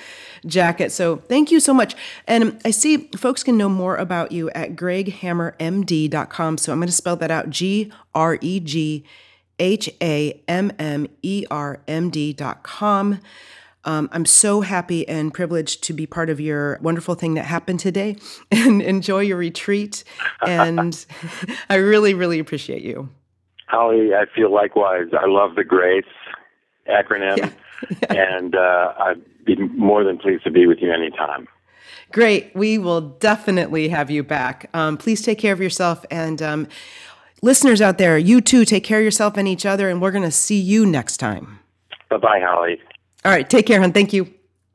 jacket. 0.47 0.93
So 0.93 1.17
thank 1.17 1.51
you 1.51 1.61
so 1.61 1.75
much. 1.75 1.95
And 2.27 2.61
I 2.65 2.71
see 2.71 3.09
folks 3.17 3.43
can 3.43 3.57
know 3.57 3.69
more 3.69 3.97
about 3.97 4.33
you 4.33 4.51
at 4.51 4.77
greghammermd.com. 4.77 6.59
So 6.59 6.73
I'm 6.73 6.79
going 6.79 6.89
to 6.89 6.93
spell 6.93 7.17
that 7.17 7.31
out 7.31 7.51
G 7.51 7.93
R 8.15 8.39
E 8.41 8.61
G 8.61 9.05
H 9.59 9.91
A 10.03 10.43
M 10.49 10.73
M 10.79 11.07
E 11.23 11.47
R 11.51 11.81
M 11.87 12.11
D.com. 12.11 13.21
Um, 13.85 14.09
I'm 14.13 14.27
so 14.27 14.61
happy 14.61 15.09
and 15.09 15.33
privileged 15.33 15.83
to 15.85 15.93
be 15.93 16.07
part 16.07 16.29
of 16.31 16.41
your 16.41 16.79
wonderful 16.83 17.15
thing 17.15 17.35
that 17.35 17.47
happened 17.47 17.81
today 17.81 18.17
and 18.51 18.83
enjoy 18.83 19.21
your 19.21 19.39
retreat. 19.39 20.05
And 20.47 21.05
I 21.71 21.77
really, 21.77 22.15
really 22.15 22.39
appreciate 22.39 22.83
you. 22.83 23.09
Holly, 23.69 24.15
I 24.15 24.25
feel 24.35 24.53
likewise. 24.53 25.07
I 25.19 25.27
love 25.27 25.55
the 25.55 25.65
GRACE 25.65 26.05
acronym, 26.89 27.39
yeah. 27.39 27.51
Yeah. 28.03 28.13
and 28.39 28.55
uh, 28.55 28.93
I'd 28.99 29.45
be 29.45 29.57
more 29.57 30.05
than 30.05 30.19
pleased 30.19 30.45
to 30.45 30.51
be 30.51 30.67
with 30.67 30.79
you 30.81 30.93
anytime. 30.93 31.49
Great. 32.13 32.51
We 32.55 32.77
will 32.79 33.01
definitely 33.01 33.89
have 33.89 34.11
you 34.11 34.25
back. 34.25 34.69
Um, 34.75 34.97
please 34.97 35.23
take 35.23 35.39
care 35.39 35.53
of 35.53 35.61
yourself. 35.61 36.05
And 36.11 36.43
um, 36.43 36.69
listeners 37.43 37.81
out 37.81 37.99
there, 37.99 38.19
you 38.19 38.41
too, 38.41 38.65
take 38.65 38.83
care 38.83 38.99
of 38.99 39.05
yourself 39.05 39.37
and 39.37 39.47
each 39.47 39.65
other. 39.65 39.89
And 39.89 40.03
we're 40.03 40.11
going 40.11 40.25
to 40.25 40.31
see 40.33 40.61
you 40.61 40.85
next 40.85 41.19
time. 41.19 41.61
Bye 42.09 42.17
bye, 42.17 42.41
Holly. 42.43 42.81
All 43.25 43.33
right. 43.33 43.49
Take 43.49 43.67
care, 43.67 43.81
hon. 43.81 43.93
Thank 43.93 44.13
you. 44.13 44.40